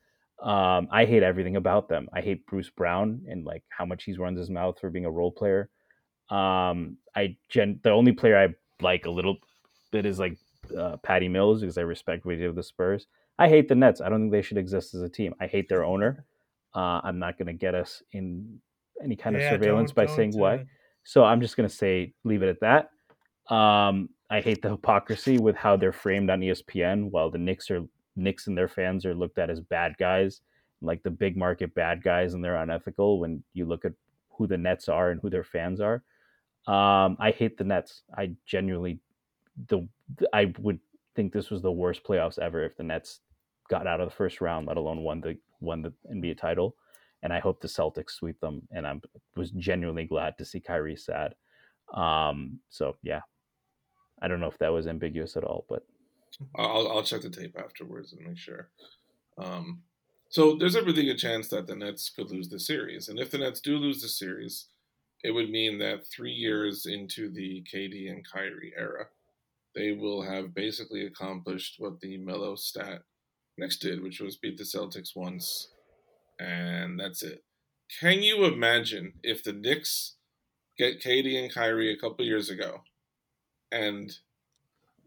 [0.44, 2.10] Um, I hate everything about them.
[2.14, 5.12] I hate Bruce Brown and like how much he runs his mouth for being a
[5.12, 5.70] role player.
[6.30, 9.38] Um, I gen the only player I like a little
[9.92, 10.38] bit is like
[10.78, 13.08] uh, Patty Mills because I respect what he did with the Spurs.
[13.40, 14.02] I hate the Nets.
[14.02, 15.34] I don't think they should exist as a team.
[15.40, 16.26] I hate their owner.
[16.76, 18.60] Uh, I'm not going to get us in
[19.04, 20.56] any kind of surveillance by saying why.
[20.56, 20.64] uh,
[21.04, 23.54] So I'm just going to say leave it at that.
[23.54, 27.82] Um, I hate the hypocrisy with how they're framed on ESPN, while the Knicks are
[28.16, 30.42] Knicks and their fans are looked at as bad guys,
[30.82, 33.20] like the big market bad guys, and they're unethical.
[33.20, 33.94] When you look at
[34.30, 36.04] who the Nets are and who their fans are,
[36.68, 38.02] um, I hate the Nets.
[38.18, 39.00] I genuinely,
[39.70, 39.88] the
[40.34, 40.80] I would
[41.16, 43.22] think this was the worst playoffs ever if the Nets
[43.70, 46.76] got out of the first round, let alone won the won the NBA title.
[47.24, 48.68] And I hope the Celtics sweep them.
[48.72, 48.94] And I
[49.36, 51.34] was genuinely glad to see Kyrie sad.
[51.94, 53.22] Um, so yeah,
[54.22, 55.84] I don't know if that was ambiguous at all, but
[56.56, 58.70] I'll, I'll check the tape afterwards and make sure.
[59.38, 59.82] Um,
[60.30, 63.32] so there's a really good chance that the Nets could lose the series, and if
[63.32, 64.68] the Nets do lose the series,
[65.24, 69.06] it would mean that three years into the KD and Kyrie era,
[69.74, 73.04] they will have basically accomplished what the Melo stat
[73.58, 75.70] Knicks did, which was beat the Celtics once,
[76.40, 77.44] and that's it.
[78.00, 80.16] Can you imagine if the Knicks
[80.78, 82.82] get KD and Kyrie a couple years ago,
[83.72, 84.18] and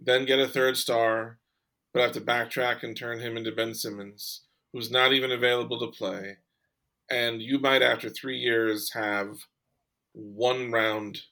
[0.01, 1.39] then get a third star,
[1.93, 4.43] but have to backtrack and turn him into Ben Simmons,
[4.73, 6.39] who's not even available to play.
[7.11, 9.39] And you might, after three years, have
[10.13, 11.23] one round.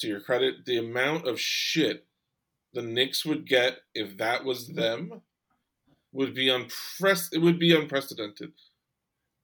[0.00, 2.04] To your credit, the amount of shit
[2.74, 5.22] the Knicks would get if that was them
[6.16, 8.52] would be unprec- It would be unprecedented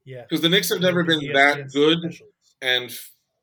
[0.03, 0.23] Yeah.
[0.23, 1.99] because the Knicks have never been that good
[2.61, 2.91] and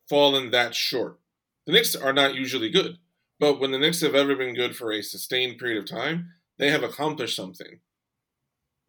[0.09, 1.19] fallen that short.
[1.67, 2.99] The Knicks are not usually good,
[3.39, 6.71] but when the Knicks have ever been good for a sustained period of time, they
[6.71, 7.81] have accomplished something.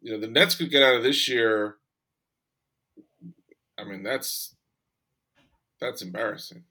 [0.00, 1.76] You know, the Nets could get out of this year.
[3.78, 4.54] I mean, that's
[5.80, 6.64] that's embarrassing.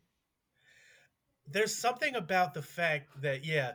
[1.47, 3.73] There's something about the fact that yeah,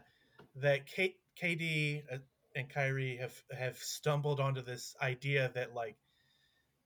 [0.57, 2.19] that K- KD uh,
[2.57, 5.97] and Kyrie have have stumbled onto this idea that like,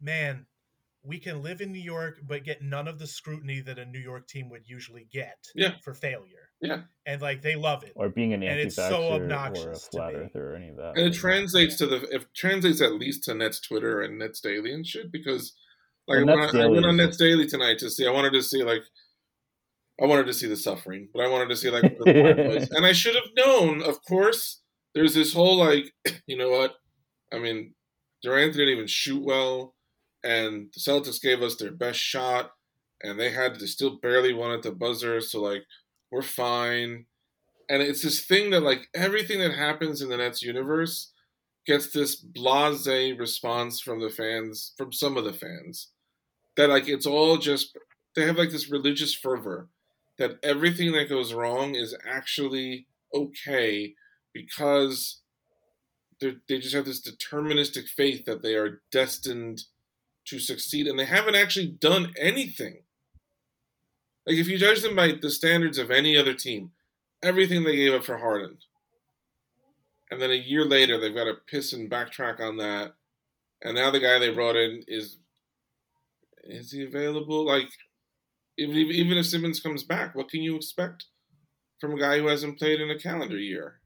[0.00, 0.46] man,
[1.02, 3.98] we can live in New York but get none of the scrutiny that a New
[3.98, 5.74] York team would usually get Yeah.
[5.82, 6.48] for failure.
[6.60, 6.82] Yeah.
[7.06, 7.92] and like they love it.
[7.94, 10.68] or being an And anti it's so vaxxer or a obnoxious flat earther or any
[10.68, 10.92] of that.
[10.98, 14.74] And it translates to the it translates at least to Nets Twitter and Nets Daily
[14.74, 15.54] and shit because
[16.06, 18.42] like Well, when I, I went on Nets Daily tonight to see I wanted to
[18.42, 18.82] see like
[20.02, 22.54] I wanted to see the suffering, but I wanted to see like what the vibe
[22.54, 22.70] was.
[22.70, 24.60] and I should have known, of course,
[24.95, 25.93] there's this whole like
[26.26, 26.74] you know what?
[27.32, 27.74] I mean,
[28.22, 29.74] Durant didn't even shoot well,
[30.24, 32.53] and the Celtics gave us their best shot,
[33.03, 35.64] and they had to still barely won at the buzzer, so like
[36.11, 37.07] we're fine.
[37.68, 41.12] And it's this thing that like everything that happens in the Nets universe
[41.66, 42.86] gets this blase
[43.16, 45.88] response from the fans, from some of the fans,
[46.57, 47.76] that like it's all just
[48.16, 49.68] they have like this religious fervor
[50.18, 53.95] that everything that goes wrong is actually okay
[54.32, 55.20] because
[56.20, 59.64] they just have this deterministic faith that they are destined
[60.26, 62.82] to succeed, and they haven't actually done anything.
[64.26, 66.72] Like if you judge them by the standards of any other team,
[67.22, 68.58] everything they gave up for Harden,
[70.10, 72.92] and then a year later they've got to piss and backtrack on that,
[73.62, 75.16] and now the guy they brought in is
[76.44, 77.44] is he available?
[77.44, 77.70] Like
[78.58, 81.06] even even if Simmons comes back, what can you expect
[81.80, 83.79] from a guy who hasn't played in a calendar year?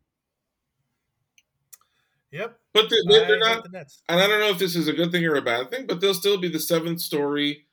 [2.35, 4.03] Yep, But they, they- I they're not the Nets.
[4.09, 6.01] and I don't know if this is a good thing or a bad thing, but
[6.01, 7.67] they'll still be the seventh story.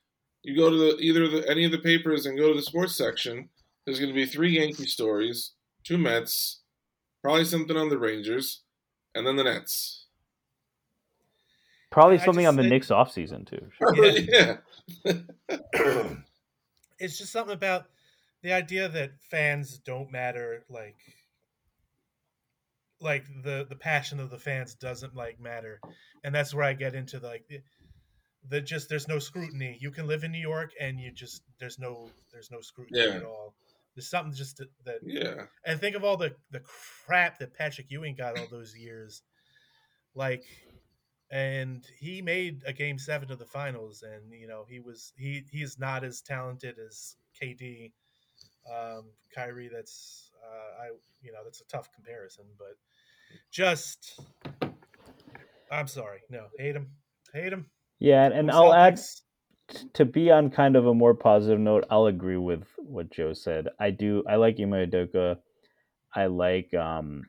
[0.43, 2.95] You go to the either the, any of the papers and go to the sports
[2.95, 3.49] section.
[3.85, 5.53] There's going to be three Yankee stories,
[5.83, 6.59] two Mets,
[7.23, 8.61] probably something on the Rangers,
[9.15, 10.05] and then the Nets.
[11.89, 13.67] Probably I something on the think- Knicks offseason too.
[13.83, 14.57] Oh, yeah.
[16.99, 17.85] it's just something about
[18.43, 20.97] the idea that fans don't matter like
[23.01, 25.79] like the the passion of the fans doesn't like matter
[26.23, 27.59] and that's where i get into the, like the,
[28.49, 31.79] the just there's no scrutiny you can live in new york and you just there's
[31.79, 33.17] no there's no scrutiny Yeah.
[33.17, 33.55] at all
[33.95, 35.45] there's something just that, that Yeah.
[35.65, 36.61] and think of all the the
[37.05, 39.21] crap that Patrick Ewing got all those years.
[40.15, 40.45] Like
[41.29, 45.43] and he made a game 7 of the finals and you know, he was he
[45.51, 47.91] he's not as talented as KD
[48.71, 50.87] um Kyrie that's uh I
[51.21, 52.75] you know, that's a tough comparison, but
[53.51, 54.19] just
[55.71, 56.19] I'm sorry.
[56.29, 56.91] No, hate him.
[57.33, 57.67] Hate him.
[57.99, 58.99] Yeah, and, and I'll add
[59.93, 61.85] to be on kind of a more positive note.
[61.89, 63.67] I'll agree with what Joe said.
[63.79, 64.23] I do.
[64.27, 65.37] I like Ime Udoka.
[66.13, 66.73] I like.
[66.73, 67.23] um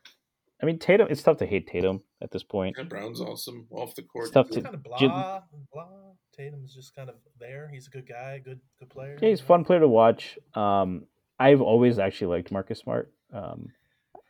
[0.63, 1.09] I mean Tatum.
[1.11, 2.77] It's tough to hate Tatum at this point.
[2.79, 4.27] And Brown's awesome off the court.
[4.27, 5.41] It's tough to- kind of Jim- blah,
[5.73, 5.89] blah.
[6.37, 7.69] Tatum's just kind of there.
[7.73, 9.19] He's a good guy, good good player.
[9.21, 10.39] Yeah, he's a fun player to watch.
[10.55, 11.05] Um,
[11.39, 13.13] I've always actually liked Marcus Smart.
[13.33, 13.69] Um,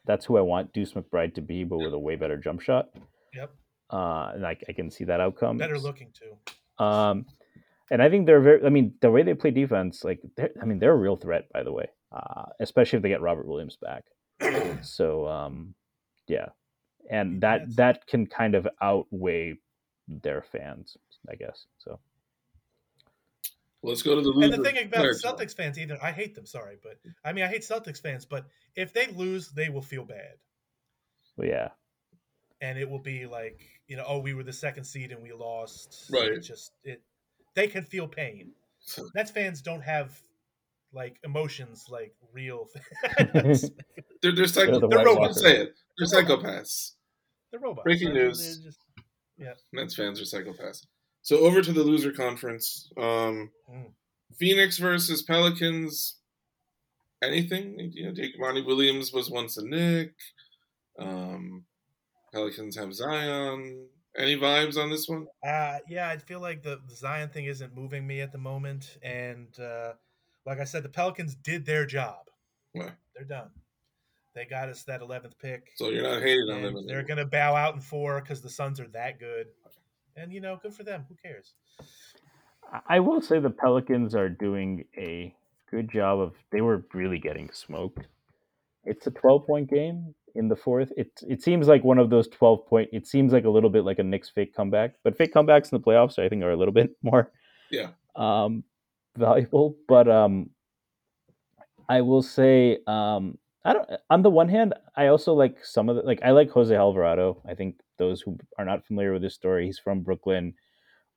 [0.05, 2.91] that's who I want Deuce McBride to be, but with a way better jump shot.
[3.35, 3.53] Yep.
[3.91, 5.59] Uh, and I, I can see that outcome.
[5.59, 6.85] Better looking too.
[6.85, 7.27] Um,
[7.91, 8.65] and I think they're very.
[8.65, 10.21] I mean, the way they play defense, like,
[10.61, 11.53] I mean, they're a real threat.
[11.53, 14.05] By the way, uh, especially if they get Robert Williams back.
[14.83, 15.75] so, um,
[16.27, 16.47] yeah,
[17.11, 19.59] and that that can kind of outweigh
[20.09, 20.97] their fans,
[21.31, 21.67] I guess.
[21.79, 22.01] So,
[23.83, 24.55] Let's go to the loser.
[24.55, 25.23] And the thing about players.
[25.23, 28.47] Celtics fans, either I hate them, sorry, but I mean I hate Celtics fans, but
[28.77, 30.35] if they lose, they will feel bad,
[31.37, 31.69] well, yeah,
[32.61, 35.33] and it will be like you know, oh, we were the second seed and we
[35.33, 36.09] lost.
[36.11, 36.33] Right.
[36.33, 37.03] It just it,
[37.55, 38.53] they can feel pain.
[39.15, 40.19] Nets fans don't have
[40.95, 42.69] like emotions like real.
[43.17, 43.71] fans.
[44.23, 45.41] They're, they're, psycho- They're the they're robots.
[45.41, 45.75] Say it.
[45.99, 46.93] They're They're psychopaths.
[47.51, 47.83] They're robots.
[47.85, 48.61] Breaking I mean, news.
[48.63, 48.71] they're
[49.51, 50.87] just- Nets fans are psychopaths.
[51.23, 52.91] So over to the loser conference.
[52.97, 53.93] Um, Mm.
[54.39, 56.17] Phoenix versus Pelicans.
[57.23, 57.93] Anything?
[57.95, 60.13] You know, Jake Monty Williams was once a Knick.
[60.99, 61.65] Um,
[62.33, 63.87] Pelicans have Zion.
[64.17, 65.27] Any vibes on this one?
[65.47, 68.99] Uh, yeah, I feel like the, the Zion thing isn't moving me at the moment,
[69.03, 69.93] and uh,
[70.45, 72.27] like I said, the Pelicans did their job.
[72.73, 72.91] Why?
[73.15, 73.51] They're done.
[74.35, 75.73] They got us that eleventh pick.
[75.77, 76.87] So you're not hating on them.
[76.87, 79.47] they're going to bow out in four because the Suns are that good.
[80.17, 81.05] And you know, good for them.
[81.09, 81.55] Who cares?
[82.73, 85.35] I- I will say the Pelicans are doing a
[85.71, 86.35] good job of.
[86.51, 88.07] They were really getting smoked.
[88.85, 90.93] It's a twelve point game in the fourth.
[90.97, 92.89] It it seems like one of those twelve point.
[92.93, 95.79] It seems like a little bit like a Knicks fake comeback, but fake comebacks in
[95.79, 97.31] the playoffs, I think, are a little bit more
[97.71, 97.89] Yeah.
[98.17, 98.65] um,
[99.17, 99.77] valuable.
[99.89, 100.51] But um,
[101.89, 103.89] I will say, um, I don't.
[104.11, 106.21] On the one hand, I also like some of the like.
[106.25, 107.43] I like Jose Alvarado.
[107.49, 110.55] I think those who are not familiar with this story, he's from Brooklyn,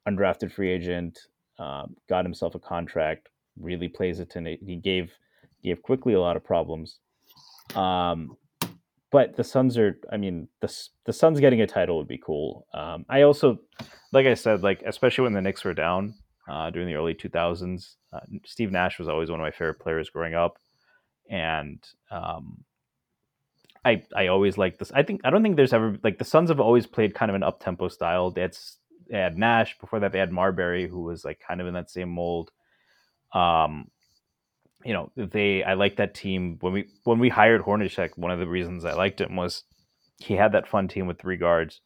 [0.08, 1.18] undrafted free agent,
[1.58, 3.30] um, got himself a contract.
[3.60, 4.58] Really plays it to.
[4.66, 5.12] He gave
[5.64, 7.00] gave Quickley a lot of problems.
[7.74, 8.38] Um,
[9.12, 9.98] but the Suns are.
[10.12, 10.72] I mean, the
[11.06, 12.68] the Suns getting a title would be cool.
[12.74, 13.60] Um, I also,
[14.12, 16.14] like I said, like especially when the Knicks were down
[16.50, 17.96] uh, during the early 2000s.
[18.14, 20.58] Uh, Steve Nash was always one of my favorite players growing up,
[21.30, 21.80] and
[22.12, 22.64] um,
[23.84, 24.92] I I always like this.
[24.94, 27.36] I think I don't think there's ever like the Suns have always played kind of
[27.36, 28.32] an up tempo style.
[28.32, 28.58] They had,
[29.10, 30.12] they had Nash before that.
[30.12, 32.52] They had Marbury, who was like kind of in that same mold.
[33.32, 33.90] Um,
[34.84, 38.18] you know, they I like that team when we when we hired Hornacek.
[38.18, 39.64] One of the reasons I liked him was
[40.20, 41.82] he had that fun team with three guards.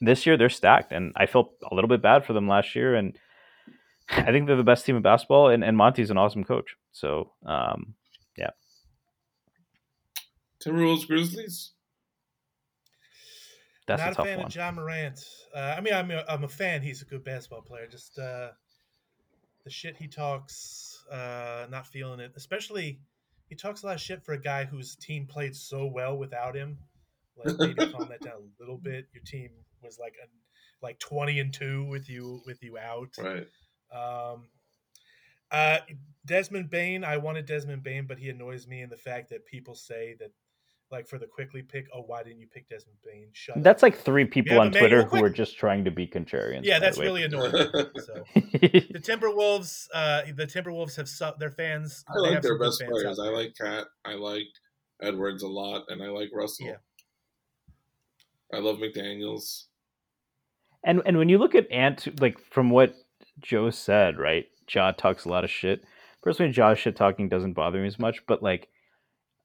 [0.00, 2.94] This year they're stacked, and I felt a little bit bad for them last year.
[2.94, 3.18] And
[4.10, 6.76] I think they're the best team in basketball, and, and Monty's an awesome coach.
[6.92, 7.94] So um,
[10.64, 11.72] Timberwolves Grizzlies.
[13.86, 14.46] that's Not a a, fan one.
[14.46, 15.24] of Ja Morant.
[15.54, 16.82] Uh, I mean, I'm a, I'm a fan.
[16.82, 17.86] He's a good basketball player.
[17.86, 18.50] Just uh,
[19.64, 22.32] the shit he talks, uh, not feeling it.
[22.36, 23.00] Especially,
[23.48, 26.54] he talks a lot of shit for a guy whose team played so well without
[26.54, 26.78] him.
[27.36, 29.06] Like maybe calm that down a little bit.
[29.14, 29.50] Your team
[29.82, 30.26] was like a,
[30.84, 33.08] like 20 and two with you with you out.
[33.18, 33.46] Right.
[33.92, 34.48] Um,
[35.50, 35.78] uh,
[36.24, 39.74] Desmond Bane, I wanted Desmond Bane, but he annoys me in the fact that people
[39.74, 40.30] say that,
[40.90, 43.28] like for the Quickley pick, oh, why didn't you pick Desmond Bane?
[43.32, 43.62] Shut up.
[43.62, 46.64] That's like three people have on Immanuel Twitter who are just trying to be contrarians.
[46.64, 47.52] yeah, that's really annoying.
[47.52, 52.04] so the Timberwolves, uh, the Timberwolves have su- their fans.
[52.08, 53.18] I they like have their best players.
[53.18, 53.86] I like Cat.
[54.04, 54.48] I like
[55.00, 56.66] Edwards a lot, and I like Russell.
[56.66, 56.76] Yeah.
[58.52, 59.66] I love McDaniels.
[60.82, 62.94] and and when you look at Ant, like from what
[63.38, 64.46] Joe said, right?
[64.72, 65.84] Ja talks a lot of shit.
[66.22, 68.68] Personally, Ja's shit talking doesn't bother me as much, but like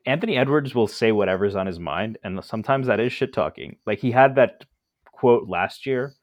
[0.06, 3.78] Anthony Edwards will say whatever's on his mind, and sometimes that is shit talking.
[3.86, 4.66] Like he had that
[5.12, 6.14] quote last year.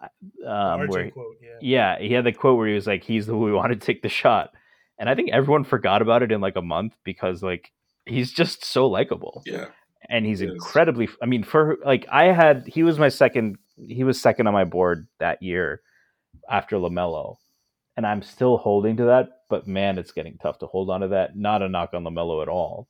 [0.00, 0.10] Um,
[0.46, 1.48] RJ where, quote, yeah.
[1.60, 3.78] yeah, he had the quote where he was like, "He's the one we want to
[3.78, 4.50] take the shot,"
[4.98, 7.72] and I think everyone forgot about it in like a month because like
[8.06, 9.66] he's just so likable Yeah.
[10.08, 10.50] and he's Yes.
[10.52, 11.08] incredibly.
[11.20, 13.58] I mean, for like I had he was my second.
[13.76, 15.82] He was second on my board that year
[16.48, 17.36] after Lamelo,
[17.96, 19.30] and I'm still holding to that.
[19.50, 21.36] But man, it's getting tough to hold on to that.
[21.36, 22.86] Not a knock on Lamelo at all.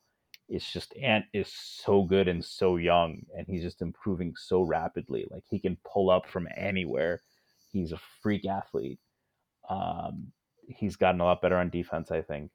[0.48, 5.26] It's just Ant is so good and so young, and he's just improving so rapidly.
[5.30, 7.20] Like he can pull up from anywhere.
[7.70, 8.98] He's a freak athlete.
[9.68, 10.32] Um,
[10.66, 12.50] he's gotten a lot better on defense, I think.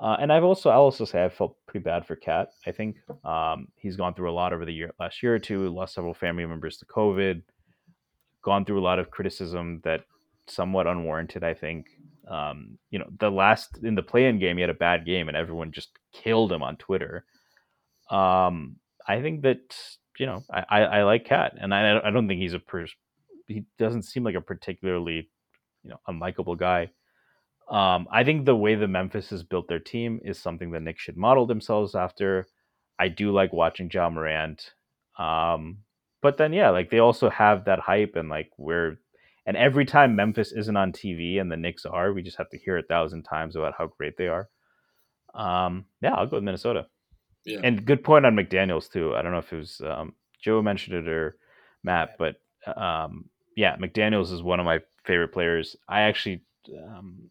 [0.00, 2.50] Uh, and I've also, I'll also say, I felt pretty bad for Cat.
[2.66, 5.68] I think um, he's gone through a lot over the year, last year or two.
[5.68, 7.42] Lost several family members to COVID.
[8.42, 10.04] Gone through a lot of criticism that
[10.46, 11.42] somewhat unwarranted.
[11.42, 11.88] I think.
[12.28, 15.36] Um, you know, the last in the play-in game, he had a bad game, and
[15.36, 17.24] everyone just killed him on Twitter.
[18.10, 18.76] Um,
[19.06, 19.76] I think that
[20.18, 22.94] you know, I, I, I like Cat, and I, I don't think he's a pers-
[23.46, 25.30] he doesn't seem like a particularly
[25.82, 26.90] you know unlikable guy.
[27.70, 30.98] Um, I think the way the Memphis has built their team is something that Nick
[30.98, 32.46] should model themselves after.
[32.98, 34.72] I do like watching Ja Morant.
[35.18, 35.78] Um,
[36.22, 38.98] but then yeah, like they also have that hype and like where
[39.48, 42.58] and every time Memphis isn't on TV and the Knicks are, we just have to
[42.58, 44.50] hear a thousand times about how great they are.
[45.34, 46.86] Um, yeah, I'll go with Minnesota.
[47.46, 47.60] Yeah.
[47.64, 49.16] And good point on McDaniels too.
[49.16, 50.12] I don't know if it was um,
[50.44, 51.38] Joe mentioned it or
[51.82, 52.36] Matt, but
[52.76, 53.24] um,
[53.56, 55.76] yeah, McDaniels is one of my favorite players.
[55.88, 56.42] I actually
[56.86, 57.30] um,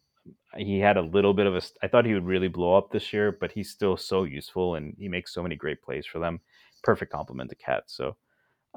[0.56, 1.62] he had a little bit of a.
[1.84, 4.96] I thought he would really blow up this year, but he's still so useful and
[4.98, 6.40] he makes so many great plays for them.
[6.82, 7.84] Perfect complement to Cat.
[7.86, 8.16] So,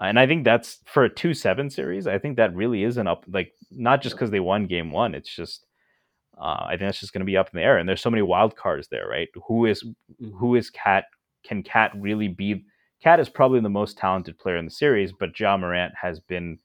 [0.02, 2.08] and I think that's for a two seven series.
[2.08, 3.26] I think that really is an up.
[3.28, 5.16] Like not just because they won game one.
[5.16, 5.66] It's just.
[6.38, 8.10] Uh, I think that's just going to be up in the air, and there's so
[8.10, 9.28] many wild cards there, right?
[9.48, 9.84] Who is
[10.40, 11.06] who is Cat?
[11.44, 12.66] Can Cat really be?
[13.04, 16.58] Cat is probably the most talented player in the series, but Ja Morant has been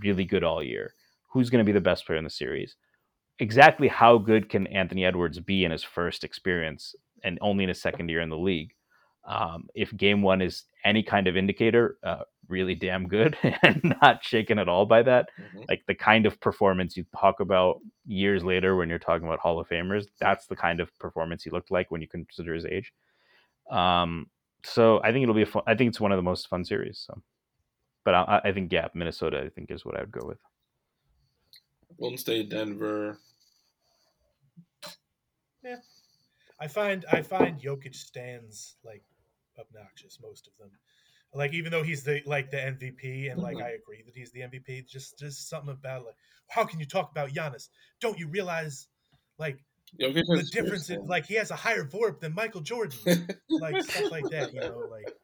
[0.00, 0.92] really good all year.
[1.30, 2.76] Who's going to be the best player in the series?
[3.38, 7.80] exactly how good can Anthony Edwards be in his first experience and only in his
[7.80, 8.72] second year in the league?
[9.24, 14.24] Um, if game one is any kind of indicator, uh, really damn good and not
[14.24, 15.28] shaken at all by that.
[15.38, 15.66] Mhm.
[15.68, 19.60] Like the kind of performance you talk about years later when you're talking about Hall
[19.60, 22.92] of Famers, that's the kind of performance he looked like when you consider his age.
[23.70, 24.26] Um,
[24.64, 26.64] so I think it'll be a fun, I think it's one of the most fun
[26.64, 27.04] series.
[27.06, 27.22] So,
[28.04, 30.38] but I, I think yeah, Minnesota I think is what I would go with.
[31.98, 33.18] Golden State, Denver.
[35.64, 35.76] Yeah,
[36.60, 39.02] I find I find Jokic stands like
[39.58, 40.70] obnoxious most of them.
[41.34, 43.64] Like even though he's the like the MVP and like Mhm.
[43.64, 46.16] I agree that he's the MVP, just just something about like
[46.48, 47.68] how can you talk about Giannis?
[48.00, 48.88] Don't you realize
[49.38, 49.58] like
[50.00, 52.98] Jokic the difference in like he has a higher VORP than Michael Jordan,
[53.48, 55.14] like stuff like that, you know, like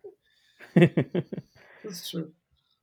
[1.84, 2.32] That's true.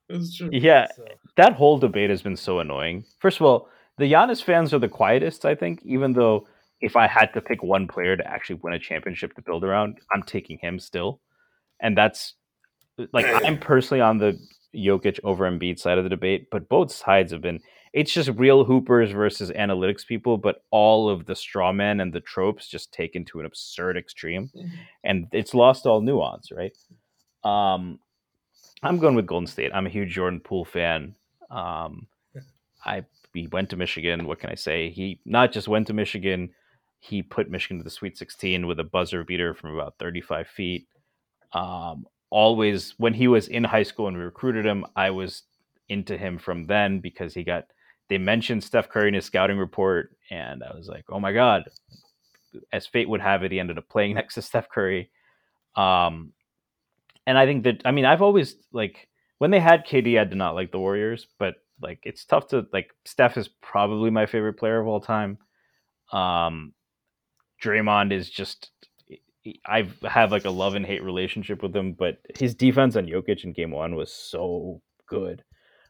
[0.10, 0.50] That's true.
[0.52, 1.06] yeah, so
[1.38, 3.06] that whole debate has been so annoying.
[3.20, 6.48] First of all, the Giannis fans are the quietest, I think, even though
[6.82, 10.00] if I had to pick one player to actually win a championship to build around,
[10.14, 11.22] I'm taking him still.
[11.80, 12.34] And that's
[13.14, 14.40] like I'm personally on the
[14.76, 17.60] Jokic over Embiid side of the debate, but both sides have been
[17.94, 22.22] it's just real hoopers versus analytics people, but all of the straw men and the
[22.22, 24.50] tropes just taken to an absurd extreme.
[24.56, 24.70] Mhm.
[25.04, 26.76] And it's lost all nuance, right?
[27.44, 28.00] Um
[28.84, 29.72] I'm going with Golden State.
[29.74, 31.16] I'm a huge Jordan Poole fan.
[31.50, 32.08] Um,
[32.84, 34.26] I he went to Michigan.
[34.26, 34.90] What can I say?
[34.90, 36.50] He not just went to Michigan,
[37.00, 40.88] he put Michigan to the Sweet 16 with a buzzer beater from about 35 feet.
[41.54, 45.44] Um, always when he was in high school and we recruited him, I was
[45.90, 47.66] into him from then because he got
[48.10, 51.64] they mentioned Steph Curry in his scouting report, and I was like, oh my god.
[52.74, 55.12] As fate would have it, he ended up playing next to Steph Curry.
[55.76, 56.34] Um,
[57.28, 60.38] and I think that I mean I've always like when they had KD, I did
[60.38, 64.58] not like the Warriors, but like it's tough to like Steph is probably my favorite
[64.58, 65.38] player of all time.
[66.12, 66.74] Um,
[67.64, 68.72] Draymond is just
[69.66, 73.44] I have like a love and hate relationship with him, but his defense on Jokic
[73.44, 75.44] in Game One was so good.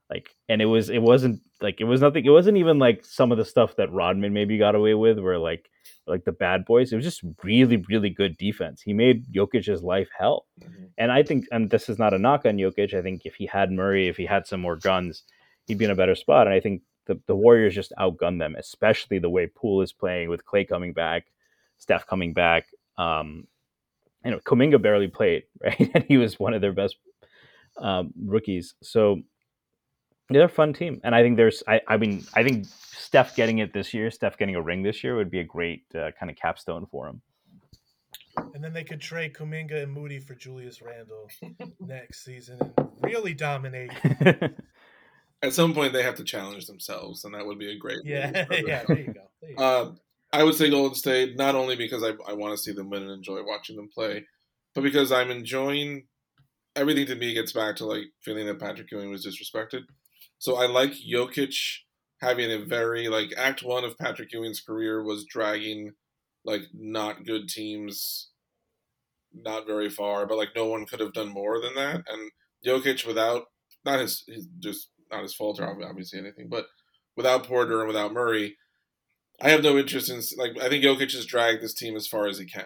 [0.10, 2.26] Like, and it was it wasn't like it was nothing.
[2.26, 5.38] It wasn't even like some of the stuff that Rodman maybe got away with, where
[5.40, 5.70] like
[6.08, 6.92] like the bad boys.
[6.92, 8.82] It was just really really good defense.
[8.82, 10.46] He made Jokic's life hell.
[10.62, 10.90] Mhm.
[10.98, 12.94] And I think, and this is not a knock on Jokic.
[12.94, 15.24] I think if he had Murray, if he had some more guns,
[15.68, 16.48] he'd be in a better spot.
[16.48, 20.30] And I think the, the Warriors just outgunned them, especially the way Poole is playing
[20.30, 21.28] with Clay coming back,
[21.78, 22.68] Steph coming back.
[23.02, 23.48] Um,
[24.24, 25.92] you know, Kuminga barely played, right?
[25.94, 26.98] And he was one of their best
[27.78, 28.76] um, rookies.
[28.82, 29.22] So
[30.30, 31.02] they're a fun team.
[31.04, 34.38] And I think there's, I, I mean, I think Steph getting it this year, Steph
[34.38, 37.22] getting a ring this year would be a great uh, kind of capstone for him.
[38.54, 41.28] And then they could trade Kuminga and Moody for Julius Randle
[41.80, 43.92] next season and really dominate.
[45.44, 48.00] At some point, they have to challenge themselves, and that would be a great.
[48.06, 48.64] Yeah, move for them.
[48.68, 49.22] yeah, there you go.
[49.42, 49.64] There you go.
[49.64, 49.92] Uh,
[50.34, 53.04] I would say Golden State, not only because I, I want to see them win
[53.04, 54.26] and enjoy watching them play,
[54.74, 56.08] but because I'm enjoying
[56.76, 59.82] everything to me gets back to like feeling that Patrick Ewing was disrespected.
[60.38, 61.56] So I like Jokic
[62.22, 65.92] having a very like act one of Patrick Ewing's career was dragging
[66.46, 68.30] like not good teams
[69.34, 72.04] not very far, but like no one could have done more than that.
[72.08, 72.32] And
[72.66, 73.46] Jokic without
[73.86, 76.66] not his, his just not his fault or obviously anything, but
[77.18, 78.56] without Porter and without Murray,
[79.42, 82.28] I have no interest in like I think Jokic has dragged this team as far
[82.28, 82.66] as he can.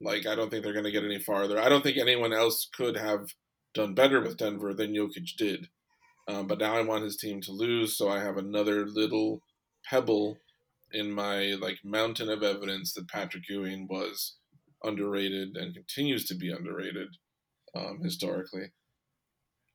[0.00, 1.60] Like I don't think they're going to get any farther.
[1.60, 3.34] I don't think anyone else could have
[3.74, 5.68] done better with Denver than Jokic did.
[6.28, 9.42] Um, but now I want his team to lose, so I have another little
[9.88, 10.38] pebble
[10.92, 14.36] in my like mountain of evidence that Patrick Ewing was
[14.82, 17.08] underrated and continues to be underrated
[17.76, 18.72] um, historically.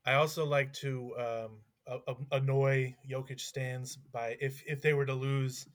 [0.06, 1.14] I also like to
[1.88, 5.68] um, annoy Jokic stands by if if they were to lose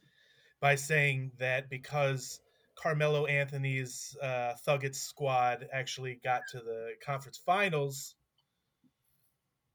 [0.61, 2.41] by saying that because
[2.77, 8.15] Carmelo Anthony's uh, Thuggets squad actually got to the conference finals,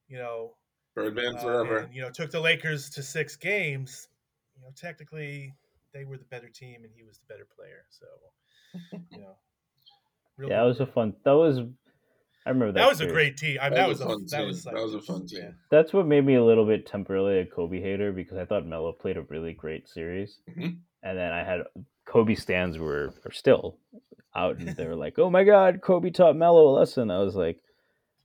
[0.07, 0.55] you know,
[0.95, 1.77] Birdman uh, forever.
[1.79, 4.07] and, you know, took the Lakers to six games.
[4.55, 5.53] You know, technically
[5.93, 7.85] they were the better team and he was the better player.
[7.89, 8.05] So,
[9.11, 9.35] you know,
[10.37, 11.13] really, yeah, that was a fun.
[11.23, 11.59] That was.
[12.45, 12.79] I remember that.
[12.79, 13.57] that was a great team.
[13.61, 14.47] I, That that, was was a a fun that team.
[14.47, 15.55] was That was a fun team.
[15.69, 18.91] That's what made me a little bit temporarily a Kobe hater because I thought Melo
[18.93, 20.77] played a really great series, Mhm.
[21.03, 21.61] and then I had
[22.05, 23.77] Kobe stands were are still
[24.35, 27.35] out, and they were like, "Oh my God, Kobe taught Melo a lesson." I was
[27.35, 27.59] like,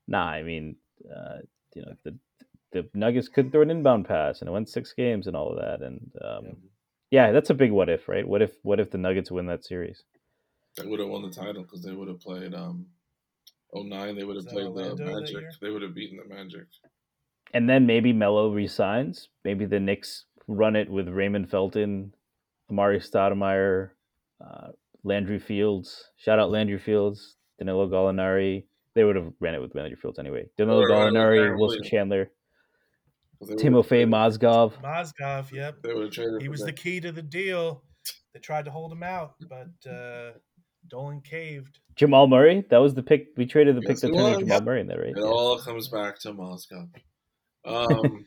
[0.09, 0.77] "Nah, I mean,
[1.15, 1.39] uh,
[1.75, 2.19] you know, the
[2.73, 5.57] the Nuggets couldn't throw an inbound pass, and it went six games and all of
[5.59, 6.45] that, and um,
[7.11, 7.27] Yeah.
[7.27, 8.27] yeah, that's a big what if, right?
[8.27, 10.05] What if what if the Nuggets win that series?
[10.77, 12.87] They would have won the title because they would have played um,
[13.75, 14.17] 09.
[14.17, 15.45] They would have played the Orlando that Magic.
[15.61, 16.67] They would have beaten the Magic.
[17.55, 19.29] And then maybe Melo resigns.
[19.45, 22.13] Maybe the Knicks run it with Raymond Felton,
[22.71, 23.91] Amar'e Stoudemire,
[24.45, 24.69] uh,
[25.05, 26.11] Landry Fields.
[26.17, 28.65] Shout out Landry Fields, Danilo Gallinari.
[28.95, 30.47] They would have ran it with Landry Fields anyway.
[30.57, 31.89] Danilo Or, Gallinari, Aaron Wilson Williams.
[31.91, 32.25] Chandler,
[33.39, 34.73] 'Cause they would have Timofey traded- Mozgov.
[34.83, 35.83] Mozgov, yep.
[35.83, 36.43] They would have traded.
[36.43, 37.85] He was the key to the deal.
[38.33, 40.33] They tried to hold him out, but uh,
[40.89, 41.79] Dolan caved.
[41.97, 42.65] Jamal Murray.
[42.71, 43.29] That was the pick.
[43.37, 44.39] We traded the Yes, pick it to turn was.
[44.41, 44.65] Jamal Yep.
[44.65, 45.09] Murray in there, right?
[45.11, 45.25] It Yeah.
[45.25, 46.91] all comes back to Mozgov.
[47.65, 48.27] Um,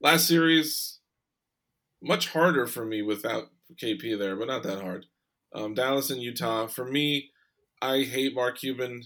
[0.00, 1.00] last series,
[2.00, 5.06] much harder for me without KP there, but not that hard.
[5.52, 6.68] Um, Dallas and Utah.
[6.68, 7.30] For me,
[7.82, 9.02] I hate Mark Cuban.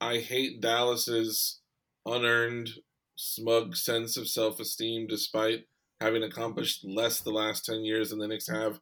[0.00, 1.60] I hate Dallas's
[2.04, 2.70] unearned,
[3.14, 5.66] smug sense of self-esteem, despite
[6.00, 8.80] having accomplished less the last ten years than the Knicks have.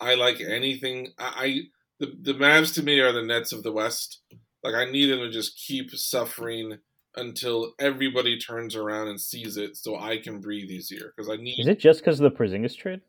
[0.00, 1.08] I like anything.
[1.18, 1.60] I, I
[2.02, 4.20] the the Mavs to me are the Nets of the West.
[4.62, 6.78] Like I need them to just keep suffering
[7.14, 11.12] until everybody turns around and sees it, so I can breathe easier.
[11.16, 11.60] Because I need.
[11.60, 13.00] Is it just because of the Porzingis trade?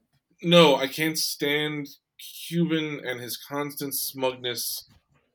[0.42, 1.88] No, I can't stand
[2.48, 4.88] Cuban and his constant smugness,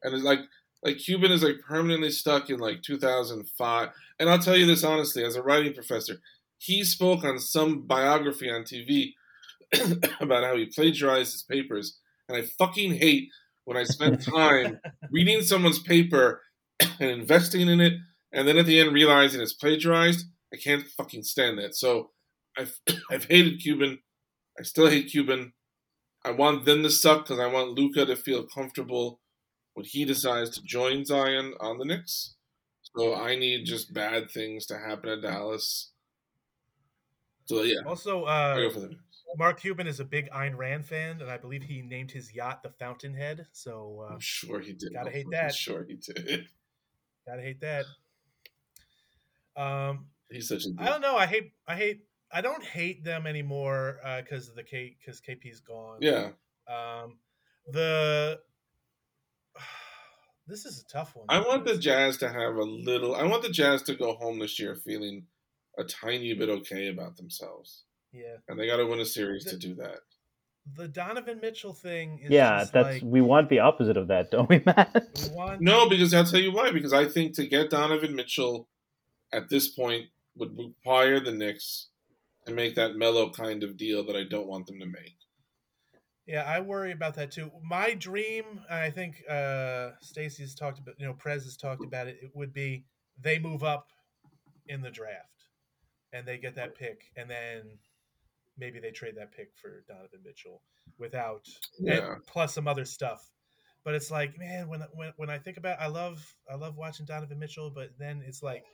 [0.03, 0.41] and it's like
[0.85, 3.89] like Cuban is like permanently stuck in like 2005.
[4.21, 6.19] And I'll tell you this honestly, as a writing professor,
[6.59, 9.15] he spoke on some biography on TV
[10.21, 11.99] about how he plagiarized his papers,
[12.29, 13.31] and I fucking hate
[13.69, 14.81] when I spend time
[15.11, 16.41] reading someone's paper
[16.81, 17.93] and investing in it,
[18.33, 20.25] and then at the end realizing it's plagiarized.
[20.53, 21.75] I can't fucking stand that.
[21.75, 22.13] So
[22.57, 22.81] I've
[23.11, 23.99] I've hated Cuban.
[24.59, 25.53] I still hate Cuban.
[26.25, 29.21] I want them to suck because I want Luka to feel comfortable
[29.75, 32.37] when he decides to join Zion on the Knicks.
[32.97, 35.93] So I need just bad things to happen at Dallas.
[37.45, 39.08] So yeah, Also, I go uh, for the Knicks.
[39.37, 42.63] Mark Cuban is a big Ayn Rand fan, and I believe he named his yacht
[42.63, 43.47] the Fountainhead.
[43.53, 44.93] So uh, I'm sure he did.
[44.93, 45.55] gotta hate I'm that.
[45.55, 46.47] Sure he did.
[47.27, 47.85] gotta hate that.
[49.57, 50.71] Um, He's such a.
[50.79, 51.17] I don't know.
[51.17, 51.53] I hate.
[51.67, 52.01] I hate.
[52.31, 55.99] I don't hate them anymore because of the K because KP's gone.
[56.01, 56.31] Yeah,
[56.69, 57.19] Um,
[57.73, 58.39] the
[60.47, 61.27] this is a tough one.
[61.29, 63.15] I want the Jazz to have a little.
[63.15, 65.25] I want the Jazz to go home this year feeling
[65.79, 69.51] a tiny bit okay about themselves, Yeah, and they got to win a series The-
[69.53, 70.01] to do that.
[70.77, 74.31] the Donovan Mitchell thing is Yeah, just that's like, we want the opposite of that,
[74.31, 75.07] don't we, Matt?
[75.23, 76.71] we want No, because I'll tell you why.
[76.73, 78.69] Because I think to get Donovan Mitchell
[79.33, 80.07] at this point
[80.37, 81.89] would require the Knicks
[82.47, 85.17] to make that Melo kind of deal that I don't want them to make.
[86.27, 87.51] Yeah, I worry about that too.
[87.63, 92.07] My dream, and I think uh Stacey's talked about, you know, Prez has talked about
[92.09, 92.19] it.
[92.23, 92.85] It would be
[93.21, 93.89] they move up
[94.67, 95.47] in the draft,
[96.13, 97.79] and they get that pick, and then
[98.59, 100.63] maybe they trade that pick for Donovan Mitchell
[100.99, 101.47] without,
[101.79, 102.17] Yeah.
[102.27, 103.31] plus some other stuff.
[103.85, 107.07] but it's like, man, when when when I think about, I love I love watching
[107.07, 108.65] Donovan Mitchell, but then it's like,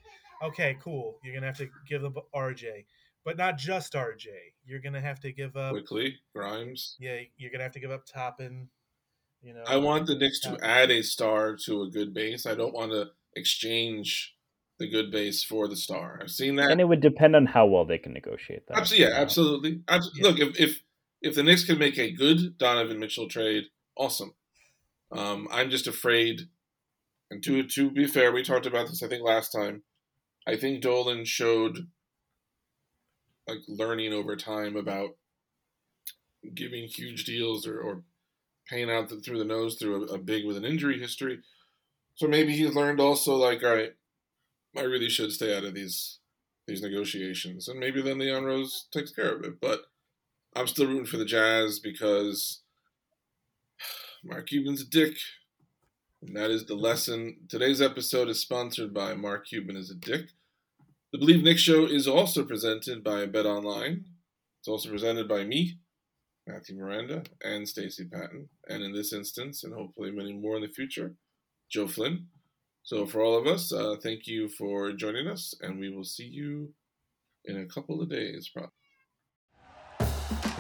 [0.43, 2.85] okay, cool, you're gonna have to give up RJ,
[3.25, 4.27] but not just RJ.
[4.67, 6.97] You're gonna have to give up Quickley, Grimes.
[6.99, 8.69] Yeah, you're gonna have to give up Toppin.
[9.43, 12.47] You know, I want the Knicks to add a star to a good base.
[12.47, 14.34] I don't want to exchange
[14.79, 16.19] the good base for the star.
[16.21, 16.71] I've seen that.
[16.71, 18.79] And it would depend on how well they can negotiate that.
[18.79, 19.23] Absolutely, yeah, you know?
[19.23, 19.81] absolutely.
[19.89, 20.23] Yeah.
[20.23, 20.83] Look, if, if
[21.23, 23.65] if the Knicks can make a good Donovan Mitchell trade,
[23.97, 24.35] awesome.
[25.11, 26.49] Um, I'm just afraid.
[27.31, 29.83] And to to be fair, we talked about this I think last time.
[30.47, 31.89] I think Dolan showed
[33.49, 35.11] like learning over time about
[36.55, 38.03] giving huge deals or, or
[38.69, 41.41] paying out the, through the nose through a, a big with an injury history.
[42.17, 43.93] So maybe he's learned also like, all right,
[44.77, 46.19] I really should stay out of these
[46.67, 49.61] these negotiations, and maybe then Leon Rose takes care of it.
[49.61, 49.83] But
[50.57, 52.63] I'm still rooting for the Jazz because
[54.25, 55.17] Mark Cuban's a dick,
[56.23, 57.37] and that is the lesson.
[57.49, 60.31] Today's episode is sponsored by Mark Cuban is a dick.
[61.13, 64.05] The Bleav Knick Show is also presented by BetOnline.
[64.59, 65.79] It's also presented by me,
[66.47, 70.69] Matthew Miranda, and Stacey Patton, and in this instance, and hopefully many more in the
[70.69, 71.15] future,
[71.71, 72.29] Joe Flynn.
[72.85, 76.27] So for all of us, uh, thank you for joining us, and we will see
[76.27, 76.73] you
[77.47, 78.51] in a couple of days.
[78.53, 78.71] Probably.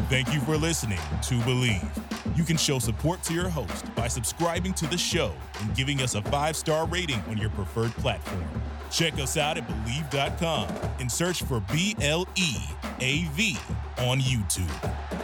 [0.09, 2.37] Thank you for listening to Bleav.
[2.37, 6.15] You can show support to your host by subscribing to the show and giving us
[6.15, 8.45] a five star rating on your preferred platform.
[8.91, 10.69] Check us out at Bleav.com
[11.01, 12.57] and search for B L E
[13.01, 13.57] A V
[13.99, 15.24] on YouTube.